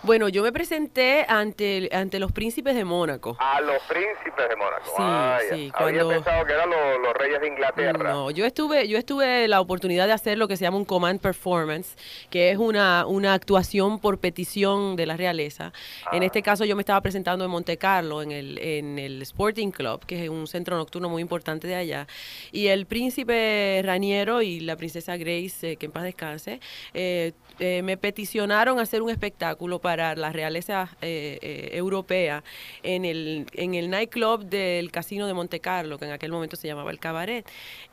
[0.03, 3.36] Bueno, yo me presenté ante, ante los príncipes de Mónaco.
[3.39, 4.86] A los príncipes de Mónaco.
[4.86, 5.39] Sí, Vaya.
[5.49, 8.12] sí, Había cuando- pensado que eran los, los reyes de Inglaterra.
[8.13, 11.19] No, yo estuve, yo estuve la oportunidad de hacer lo que se llama un command
[11.19, 11.95] performance,
[12.29, 15.73] que es una, una actuación por petición de la realeza.
[16.12, 19.71] En este caso yo me estaba presentando en Monte Carlo, en el, en el Sporting
[19.71, 22.07] Club, que es un centro nocturno muy importante de allá.
[22.51, 26.60] Y el príncipe Raniero y la princesa Grace, eh, que en paz descanse,
[26.93, 27.97] eh, eh, me
[28.38, 32.43] peticionaron hacer un espectáculo para la realeza eh, eh, europea
[32.84, 36.67] en el, en el nightclub del Casino de Monte Carlo, que en aquel momento se
[36.67, 37.47] llamaba el Cabaret.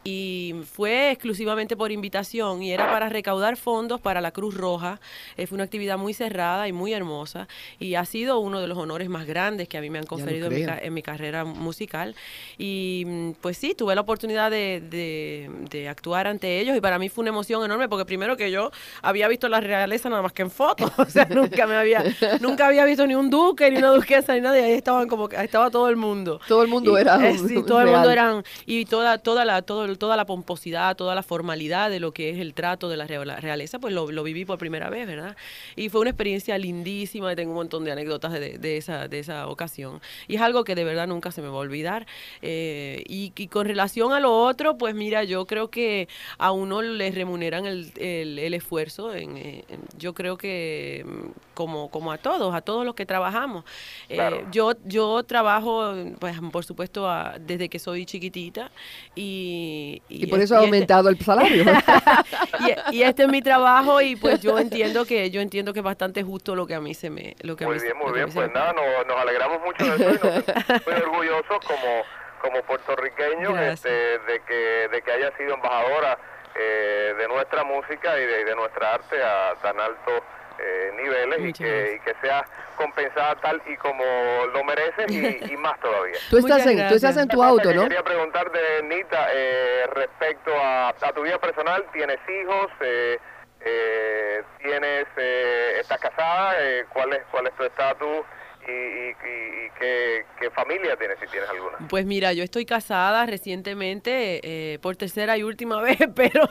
[0.04, 5.00] Y fue exclusivamente por invitación y era para recaudar fondos para la Cruz Roja.
[5.38, 7.48] Eh, fue una actividad muy cerrada y muy hermosa
[7.80, 10.48] y ha sido uno de los honores más grandes que a mí me han conferido
[10.48, 12.14] en mi, en mi carrera musical.
[12.58, 16.98] Y mm, pues sí, tuve la oportunidad de, de- de actuar ante ellos y para
[16.98, 20.33] mí fue una emoción enorme porque primero que yo había visto la realeza nada más
[20.34, 22.04] que en fotos, o sea, nunca me había,
[22.40, 25.28] nunca había visto ni un duque, ni una duquesa, ni nada, y ahí estaban como
[25.28, 26.40] que ahí estaba todo el mundo.
[26.48, 29.62] Todo el mundo Y, era eh, sí, todo el mundo eran y toda toda la
[29.62, 33.06] todo, toda la pomposidad, toda la formalidad de lo que es el trato de la
[33.06, 35.36] rea- la realeza, pues lo, lo viví por primera vez, ¿verdad?
[35.76, 39.18] Y fue una experiencia lindísima, y tengo un montón de anécdotas de, de esa de
[39.20, 40.00] esa ocasión.
[40.28, 42.06] Y es algo que de verdad nunca se me va a olvidar.
[42.42, 46.82] Eh, y, y con relación a lo otro, pues mira, yo creo que a uno
[46.82, 49.14] le remuneran el, el- el esfuerzo.
[49.14, 53.04] En, eh, en- yo creo que mm, como, como a todos, a todos los que
[53.06, 53.64] trabajamos.
[54.08, 54.40] Eh, Claro.
[54.50, 58.70] yo, yo trabajo, pues por supuesto, a- desde que soy chiquitita
[59.14, 60.02] y...
[60.08, 61.64] Y por eso ha este- aumentado el salario.
[62.90, 65.84] y, y este es mi trabajo y pues yo entiendo que yo entiendo que es
[65.84, 67.98] bastante justo lo que a mí se me lo que a Muy mí se- bien,
[67.98, 68.28] muy lo que a bien.
[68.28, 72.02] mí Pues me- nada, nos, nos alegramos mucho de eso y nos muy orgullosos como,
[72.42, 76.18] como puertorriqueños este, de, que, de que haya sido embajadora
[76.54, 80.22] eh, de nuestra música y de, y de nuestra arte a tan altos
[80.58, 82.44] eh, niveles y que, y que sea
[82.76, 84.04] compensada tal y como
[84.52, 86.16] lo mereces y, y más todavía.
[86.30, 87.82] Tú estás, en, tú estás en tu auto, que ¿no?
[87.82, 92.70] Quería preguntarte, Nita, eh, respecto a, a tu vida personal, ¿tienes hijos?
[92.80, 93.18] Eh,
[93.64, 96.54] eh, ¿Tienes, eh, estás casada?
[96.60, 98.24] Eh, ¿cuál, es, ¿Cuál es tu estatus?
[98.66, 101.88] ¿Y, y, y- y qué, qué familia tienes, si tienes alguna?
[101.88, 106.48] Pues mira, yo estoy casada recientemente eh, por tercera y última vez, pero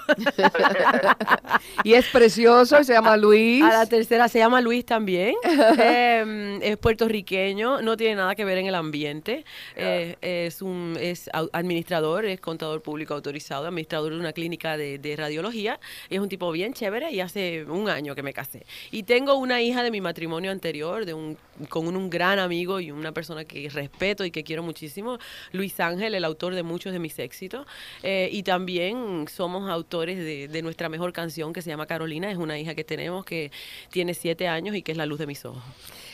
[1.84, 3.64] Y es precioso, y se llama Luis.
[3.64, 5.36] a la tercera se llama Luis también.
[5.86, 9.44] Eh, es puertorriqueño, no tiene nada que ver en el ambiente.
[9.76, 15.16] Eh, es un es administrador, es contador público autorizado, administrador de una clínica de, de
[15.16, 15.80] radiología.
[16.10, 18.66] Es un tipo bien chévere y hace un año que me casé.
[18.92, 21.38] Y tengo una hija de mi matrimonio anterior, de un
[21.70, 25.18] con un, un gran amigo y una persona que respeto y que quiero muchísimo,
[25.52, 27.66] Luis Ángel, el autor de muchos de mis éxitos.
[28.04, 32.30] Eh, y también somos autores de, de nuestra mejor canción que se llama Carolina.
[32.30, 33.52] Es una hija que tenemos que
[33.90, 35.64] tiene siete años y que es la luz de mis ojos.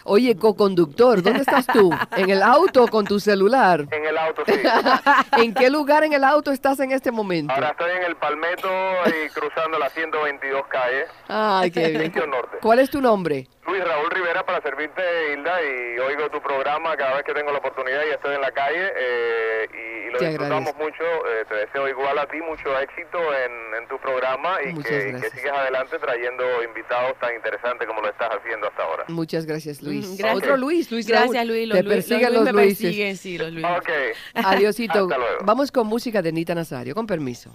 [0.05, 1.91] Oye, co-conductor, ¿dónde estás tú?
[2.15, 3.85] ¿En el auto o con tu celular?
[3.91, 4.53] En el auto, sí.
[5.37, 7.53] ¿En qué lugar en el auto estás en este momento?
[7.53, 8.69] Ahora estoy en el Palmetto
[9.05, 12.29] y cruzando la 122 calle, Ay, qué bien.
[12.29, 12.57] Norte.
[12.61, 13.47] ¿Cuál es tu nombre?
[13.67, 15.01] Luis Raúl Rivera para servirte,
[15.33, 18.51] Hilda, y oigo tu programa cada vez que tengo la oportunidad y estoy en la
[18.51, 20.83] calle eh, y, y lo Te disfrutamos agradezco.
[20.83, 21.03] mucho.
[21.27, 25.21] eh, te deseo igual a ti mucho éxito en, en tu programa y que, y
[25.21, 29.03] que sigas adelante trayendo invitados tan interesantes como lo estás haciendo hasta ahora.
[29.09, 30.05] Muchas gracias, Luis.
[30.07, 30.37] Ujú, gracias.
[30.37, 31.47] Otro Luis, Luis Gracias, Raúl.
[31.49, 31.67] Luis.
[31.67, 32.81] Los Te Luis- persiguen los Luis me Luises.
[32.81, 33.65] persiguen, sí, los Luis.
[33.65, 33.89] Ok.
[34.45, 34.99] Adiosito.
[35.03, 35.37] Hasta luego.
[35.43, 37.51] Vamos con música de Nita Nazario, con permiso.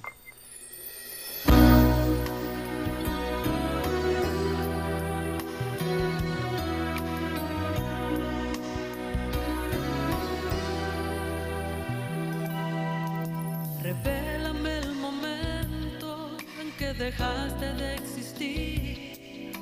[16.98, 19.52] Dejaste de existir.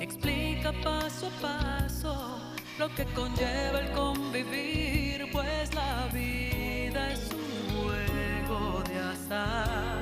[0.00, 2.40] Explica paso a paso
[2.78, 9.93] lo que conlleva el convivir, pues la vida es un juego de azar.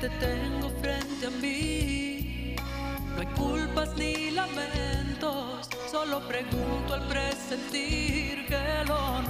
[0.00, 2.56] Te tengo frente a mí.
[3.14, 9.22] No hay culpas ni lamentos, solo pregunto al presentir que lo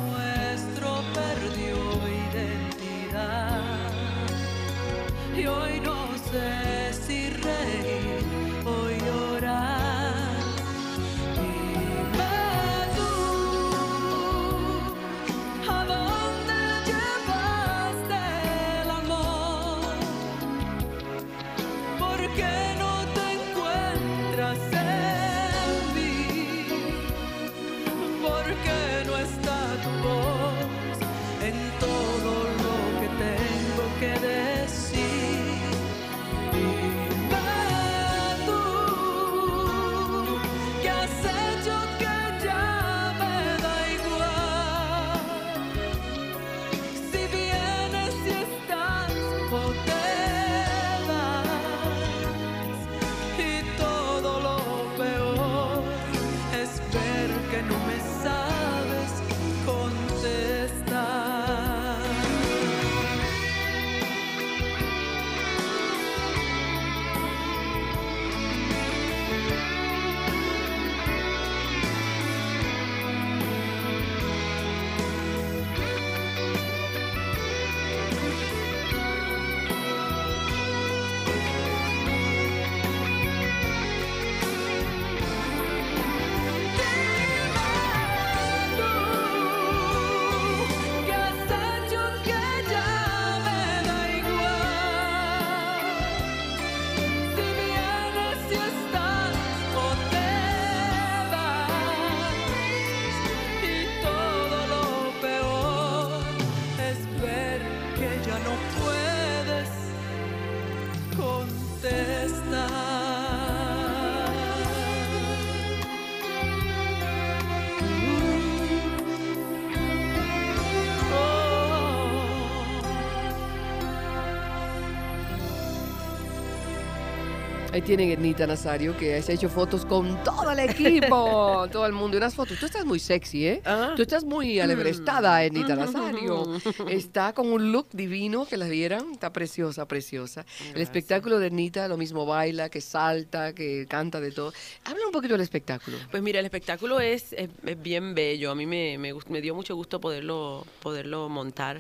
[127.77, 131.93] Ahí tienen a Ernita Nazario, que has hecho fotos con todo el equipo, todo el
[131.93, 132.17] mundo.
[132.17, 132.59] Unas fotos.
[132.59, 133.61] Tú estás muy sexy, ¿eh?
[133.67, 133.93] Ah.
[133.95, 136.59] Tú estás muy alebrestada, Ernita Nazario.
[136.89, 139.13] Está con un look divino, que la vieran.
[139.13, 140.47] Está preciosa, preciosa.
[140.75, 144.55] El espectáculo de Ernita, lo mismo baila, que salta, que canta de todo.
[144.85, 145.99] Habla un poquito del espectáculo.
[146.11, 148.51] Pues mira, el espectáculo es, es- es bien bello.
[148.53, 151.79] A mí me, me, me dio mucho gusto poderlo, poderlo montar,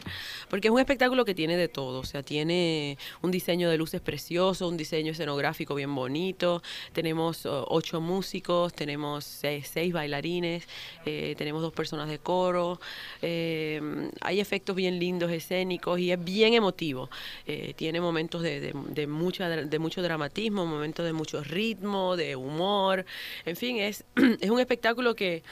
[0.50, 2.00] porque es un espectáculo que tiene de todo.
[2.00, 6.62] O sea, tiene un diseño de luces precioso, un diseño escenográfico bien bonito.
[6.92, 10.66] Tenemos ocho músicos, tenemos seis, bailarines,
[11.04, 12.80] eh, tenemos dos personas de coro.
[13.22, 13.80] eh,
[14.20, 17.10] hay efectos bien lindos, escénicos, y es bien emotivo.
[17.46, 23.04] Eh, tiene momentos de, de, de de mucho dramatismo, momentos de mucho ritmo, de humor.
[23.44, 24.04] En fin, es,
[24.40, 25.42] es un espectáculo que,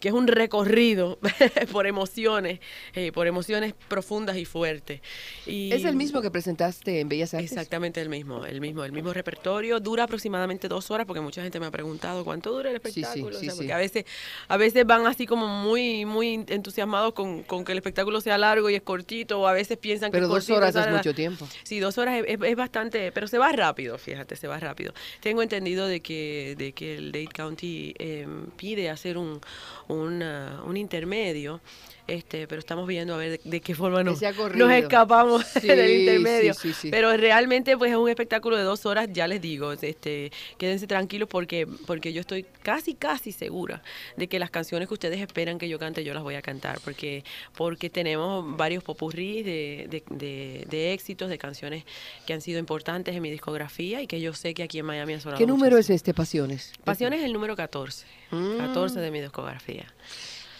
[0.00, 1.18] que es un recorrido
[1.72, 2.60] por emociones,
[2.94, 5.00] eh, por emociones profundas y fuertes.
[5.46, 7.52] Y Es el mismo que presentaste en Bellas Artes.
[7.52, 9.80] Exactamente el mismo, el mismo, el mismo repertorio.
[9.80, 13.00] Dura aproximadamente dos horas porque mucha gente me ha preguntado cuánto dura el Sí, sí,
[13.00, 13.36] espectáculo.
[13.36, 13.56] o sí, sea, sí.
[13.58, 14.04] porque a veces,
[14.48, 18.70] a veces van así como muy, muy entusiasmados con, con que el espectáculo sea largo
[18.70, 21.14] y es cortito, o a veces piensan que Pero dos cortito, horas es la- mucho
[21.14, 21.48] tiempo.
[21.62, 24.92] Sí, dos horas es, es- es bastante, pero se va rápido, fíjate, se va rápido.
[25.20, 28.26] Tengo entendido de que, de que el Dade County eh,
[28.56, 29.40] pide hacer un,
[29.88, 31.60] una- un intermedio,
[32.06, 36.00] este, pero estamos viendo a ver de, de qué forma nos, escapamos Sí, del sí,
[36.00, 36.54] intermedio.
[36.54, 36.90] sí, sí.
[36.90, 41.28] Pero realmente pues es un espectáculo de dos horas, ya les digo, este, quédense tranquilos
[41.28, 43.82] porque, porque yo estoy casi, casi segura
[44.16, 46.78] de que las canciones que ustedes esperan que yo cante, yo las voy a cantar,
[46.84, 47.24] porque,
[47.56, 51.84] porque tenemos varios popurrí de, de, de- de éxitos, de canciones
[52.26, 55.14] que han sido importantes en mi discografía y que yo sé que aquí en Miami
[55.14, 56.72] han sonado ¿Qué número es este, Pasiones?
[56.84, 58.56] Pasiones es el número 14, Mm.
[58.58, 59.86] 14 de mi discografía.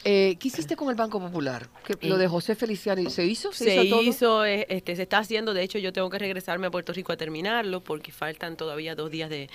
[0.04, 1.66] Eh, ¿Qué hiciste con el Banco Popular?
[1.86, 3.52] ¿Qué- lo Eh, de José Feliciano, ¿se hizo?
[3.52, 4.02] Se todo?
[4.02, 5.54] hizo, eh, este, se está haciendo.
[5.54, 9.10] De hecho, yo tengo que regresarme a Puerto Rico a terminarlo porque faltan todavía dos
[9.10, 9.48] días de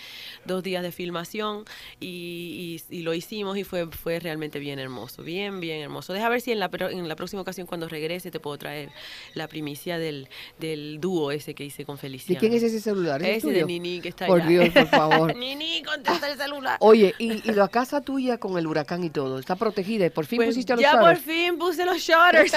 [0.46, 1.66] dos días de filmación
[2.00, 6.14] y, y- y lo hicimos y fue fue realmente bien hermoso, bien bien hermoso.
[6.14, 8.90] Deja ver si en la en la próxima ocasión cuando regrese te puedo traer
[9.36, 10.28] la primicia del,
[10.60, 12.40] del dúo ese que hice con ¿De Feliciano.
[12.40, 13.22] quién es ese celular?
[13.22, 13.60] ¿Es Ese tuyo?
[13.60, 14.50] de Nini que está Por allá.
[14.50, 15.36] Dios, por favor.
[15.38, 16.78] Nini, contesta el celular.
[16.82, 20.06] Oye, y, y la casa tuya con el huracán y todo, ¿está protegida?
[20.06, 22.52] ¿Y por fin Pues pusiste a los ya por fin puse los shutters.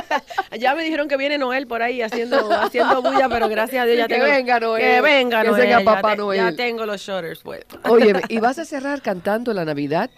[0.58, 3.98] ya me dijeron que viene Noel por ahí haciendo, haciendo bulla, pero gracias a Dios
[3.98, 4.26] ya Que tengo.
[4.26, 5.62] venga Noel, Que venga que Noel.
[5.62, 6.40] venga Papá te- Noel.
[6.40, 7.80] Ya tengo los shutters puestos.
[7.84, 10.10] Oye, ¿y vas a cerrar cantando la Navidad?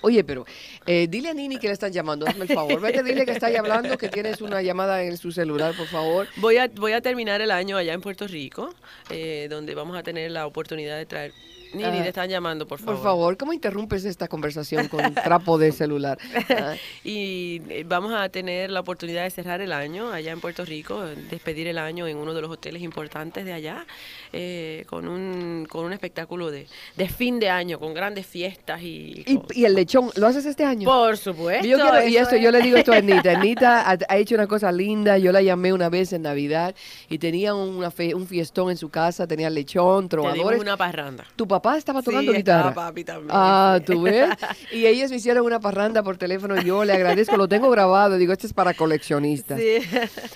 [0.00, 0.46] Oye, pero
[0.86, 2.80] eh, dile a Nini que le están llamando, hazme el favor.
[2.80, 6.28] Vete, dile que está ahí hablando, que tienes una llamada en su celular, por favor.
[6.36, 8.72] Voy a, voy a terminar el año allá en Puerto Rico,
[9.10, 11.32] eh, donde vamos a tener la oportunidad de traer...
[11.72, 12.94] Nini, Ah, te están llamando, por favor.
[12.94, 16.18] Por favor, ¿cómo interrumpes esta conversación con trapo de celular?
[16.50, 20.64] Ah, Y eh, vamos a tener la oportunidad de cerrar el año allá en Puerto
[20.64, 23.86] Rico, despedir el año en uno de los hoteles importantes de allá,
[24.32, 26.66] eh, con, un, con un espectáculo de,
[26.96, 29.24] de fin de año, con grandes fiestas y...
[29.54, 30.88] y, el lechón, ¿lo haces este año?
[30.88, 31.66] Por supuesto.
[31.66, 33.30] Yo quiero- y esto yo le digo esto a Anita.
[33.38, 35.18] Anita ha, ha hecho una cosa linda.
[35.18, 36.74] Yo la llamé una vez en Navidad
[37.08, 40.60] y tenía una fe- un fiestón en su casa, tenía lechón, trovadores.
[40.60, 41.24] una parranda.
[41.36, 42.68] Tu papá estaba tocando Sí, guitarra.
[42.70, 43.30] estaba papi también.
[43.32, 44.28] Ah, tú ves.
[44.72, 46.60] Y ellos me hicieron una parranda por teléfono.
[46.60, 48.16] Yo le agradezco, lo tengo grabado.
[48.18, 49.58] Digo, este es para coleccionistas.
[49.58, 49.78] Sí.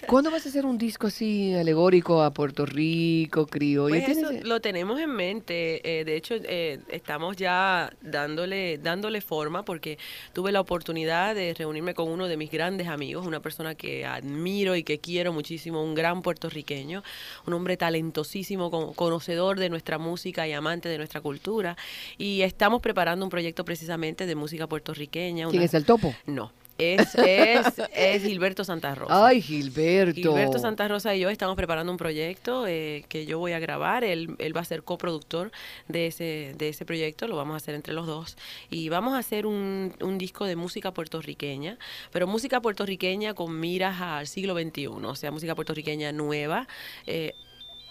[0.07, 3.47] ¿Cuándo vas a hacer un disco así alegórico a Puerto Rico,
[3.89, 6.01] Pues ¿Tienes- eso lo tenemos en mente.
[6.01, 9.99] eh, de hecho, eh, estamos ya dándole, dándole forma porque
[10.33, 14.77] tuve la oportunidad de reunirme con uno de mis grandes amigos, una persona que admiro
[14.77, 17.03] y que quiero muchísimo, un gran puertorriqueño,
[17.47, 21.77] un hombre talentosísimo, con- conocedor de nuestra música y amante de nuestra cultura.
[22.19, 25.47] Y estamos preparando un proyecto precisamente de música puertorriqueña.
[25.49, 26.15] ¿Quién una- es el topo?
[26.27, 26.53] No.
[26.79, 29.27] Es, es, es Gilberto Santa Rosa.
[29.27, 30.15] Ay, Gilberto.
[30.15, 34.03] Gilberto Santa Rosa y yo estamos preparando un proyecto eh, que yo voy a grabar.
[34.05, 35.53] Él, él va a ser coproductor
[35.89, 38.37] de ese, de ese proyecto, lo vamos a hacer entre los dos.
[38.69, 41.79] Y vamos a hacer un, un disco de música puertorriqueña,
[42.11, 46.67] pero música puertorriqueña con miras al siglo XXI, o sea, música puertorriqueña nueva.
[47.07, 47.35] eh,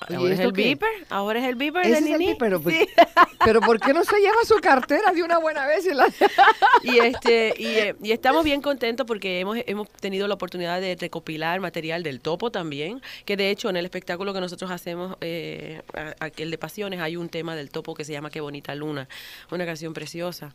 [0.09, 2.35] ahora es ¿esto el beeper, ahora es el beeper de es el Nini.
[2.35, 2.87] pero, Sí.
[3.45, 5.85] pero ¿por qué no se lleva su cartera de una buena vez?
[5.85, 6.07] y la-
[6.83, 10.95] y este y, eh, y estamos bien contentos porque hemos, hemos tenido la oportunidad de
[10.99, 15.81] recopilar material del topo también que de hecho en el espectáculo que nosotros hacemos eh,
[16.19, 19.07] aquel de pasiones hay un tema del topo que se llama qué bonita luna
[19.51, 20.51] una canción preciosa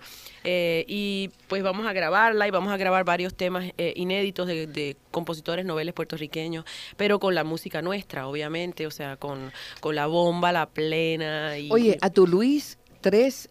[0.48, 4.66] Eh, y pues vamos a grabarla y vamos a grabar varios temas eh, inéditos de,
[4.68, 6.64] de compositores noveles puertorriqueños
[6.96, 9.35] pero con la música nuestra obviamente o sea con,
[9.80, 13.48] con la bomba la plena y Oye, a tu Luis tres,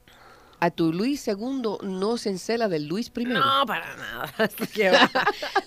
[0.59, 3.39] a tu Luis segundo no se encela del Luis primero.
[3.39, 4.33] No, para nada.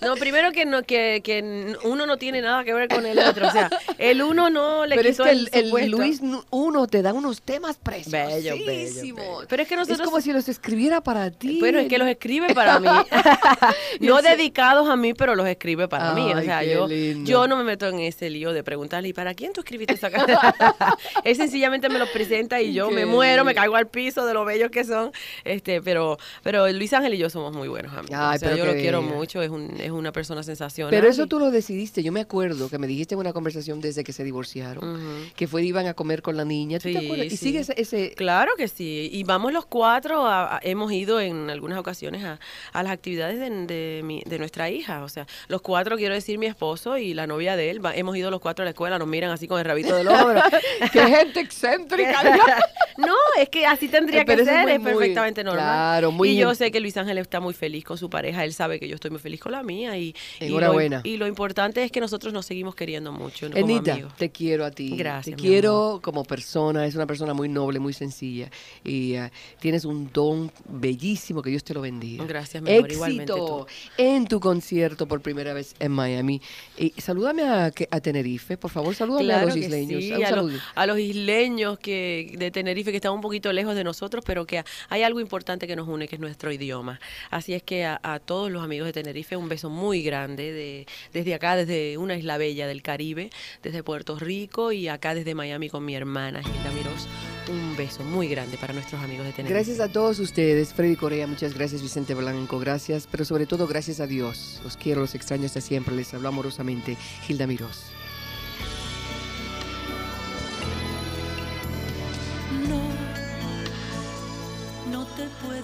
[0.01, 3.49] No, primero que no que, que uno no tiene nada que ver con el otro.
[3.49, 3.68] O sea,
[3.99, 5.97] el uno no le Pero es que el, el, el supuesto.
[5.97, 6.20] Luis
[6.51, 9.24] uno te da unos temas Bello, bello, preciosísimos.
[9.24, 9.47] bello.
[9.49, 11.59] Pero es que nosotros- Es como si los escribiera para ti.
[11.61, 12.89] Bueno, es que los escribe para mí.
[14.01, 16.32] no dedicados a mí, pero los escribe para mí.
[16.32, 17.28] O sea, yo, lindo.
[17.28, 20.11] yo no me meto en ese lío de preguntarle, ¿y para quién tú escribiste esa
[20.11, 20.39] canción?
[21.24, 24.34] Él sencillamente me los presenta y yo Qué me muero, me caigo al piso de
[24.34, 25.12] lo bellos que son.
[25.45, 28.16] Este, pero, pero Luis Ángel y yo somos muy buenos amigos.
[28.18, 30.91] Ay, o sea, yo lo quiero mucho, es, un, es una persona sensacional.
[30.91, 32.03] Pero eso y- tú lo decidiste.
[32.03, 35.62] Yo me acuerdo que me dijiste en una conversación desde que se divorciaron, que fue
[35.64, 36.79] iban a comer con la niña.
[36.79, 37.26] ¿Tú te Sí, acuerdas?
[37.26, 37.37] Y sí.
[37.37, 39.11] sigue ese, ese- Claro que sí.
[39.12, 42.39] Y vamos los cuatro, a- a- hemos ido en algunas ocasiones a,
[42.72, 45.03] a las actividades de, de mi- de nuestra hija.
[45.05, 48.16] O sea, los cuatro, quiero decir, mi esposo y la novia de él, va- hemos
[48.16, 50.26] ido los cuatro a la escuela, nos miran así con el rabito del ojo.
[50.29, 50.43] pero-
[50.93, 52.20] ¡Qué gente excéntrica!
[52.99, 55.64] no, es que así tendría pero que ser, muy, es muy- perfectamente normal.
[55.64, 58.52] claro, muy y yo sé que Luis Ángel está muy feliz con su pareja, él
[58.52, 61.82] sabe que yo estoy muy feliz con la mía y, y lo- y lo, importante
[61.82, 64.12] es que nosotros nos seguimos queriendo mucho amigos.
[64.16, 64.96] te quiero a ti.
[64.96, 66.86] Gracias, Te quiero como persona.
[66.86, 68.50] Es una persona muy noble, muy sencilla.
[68.84, 71.42] Y ah, tienes un don bellísimo.
[71.42, 72.24] Que Dios te lo bendiga.
[72.24, 74.02] Gracias, mi amor, igualmente Éxito tú.
[74.02, 76.40] en tu concierto por primera vez en Miami.
[76.76, 78.94] Y salúdame a, Tenerife, por favor.
[78.94, 80.02] Salúdame a los isleños.
[80.02, 83.84] sí, a, los, a los isleños que de Tenerife que están un poquito lejos de
[83.84, 84.57] nosotros, pero que
[84.88, 87.00] hay algo importante que nos une, que es nuestro idioma.
[87.30, 91.34] Así es que a, todos los amigos de Tenerife un beso muy grande de, desde
[91.34, 93.30] acá, desde una isla bella del Caribe,
[93.62, 97.09] desde Puerto Rico y acá desde Miami con mi hermana Gilda Mirós.
[97.48, 99.54] Un beso muy grande para nuestros amigos de Tenerife.
[99.54, 104.00] Gracias a todos ustedes, Freddy Correa, muchas gracias, Vicente Blanco, gracias, pero sobre todo gracias
[104.00, 104.61] a Dios.
[104.64, 106.96] Los quiero, los extraño hasta siempre, les hablo amorosamente,
[107.28, 107.92] Hilda Mirós.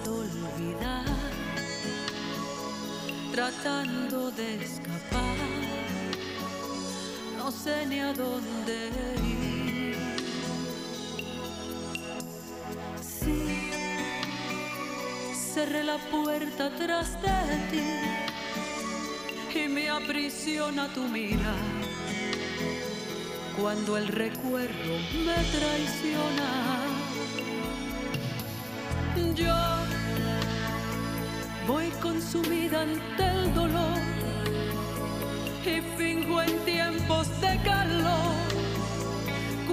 [0.07, 1.05] Olvidar,
[3.33, 5.37] tratando de escapar,
[7.37, 8.91] no sé ni a dónde
[9.23, 9.95] ir.
[13.01, 13.71] Sí,
[15.53, 18.15] cerré la puerta tras de ti
[19.59, 21.75] y me aprisiona tu mirar
[23.59, 24.93] cuando el recuerdo
[25.25, 26.75] me traiciona.
[29.33, 29.55] Yo
[31.67, 33.99] voy consumida ante el dolor
[35.65, 38.35] y fingo en tiempos de calor,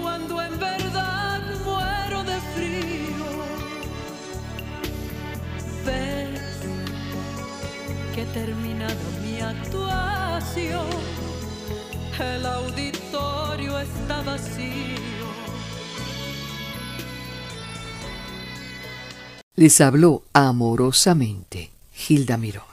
[0.00, 3.26] cuando en verdad muero de frío.
[5.84, 6.42] Ves
[8.32, 10.86] terminada mi actuación,
[12.18, 15.02] el auditorio está vacío.
[19.54, 22.71] Les habló amorosamente Gilda Mirós.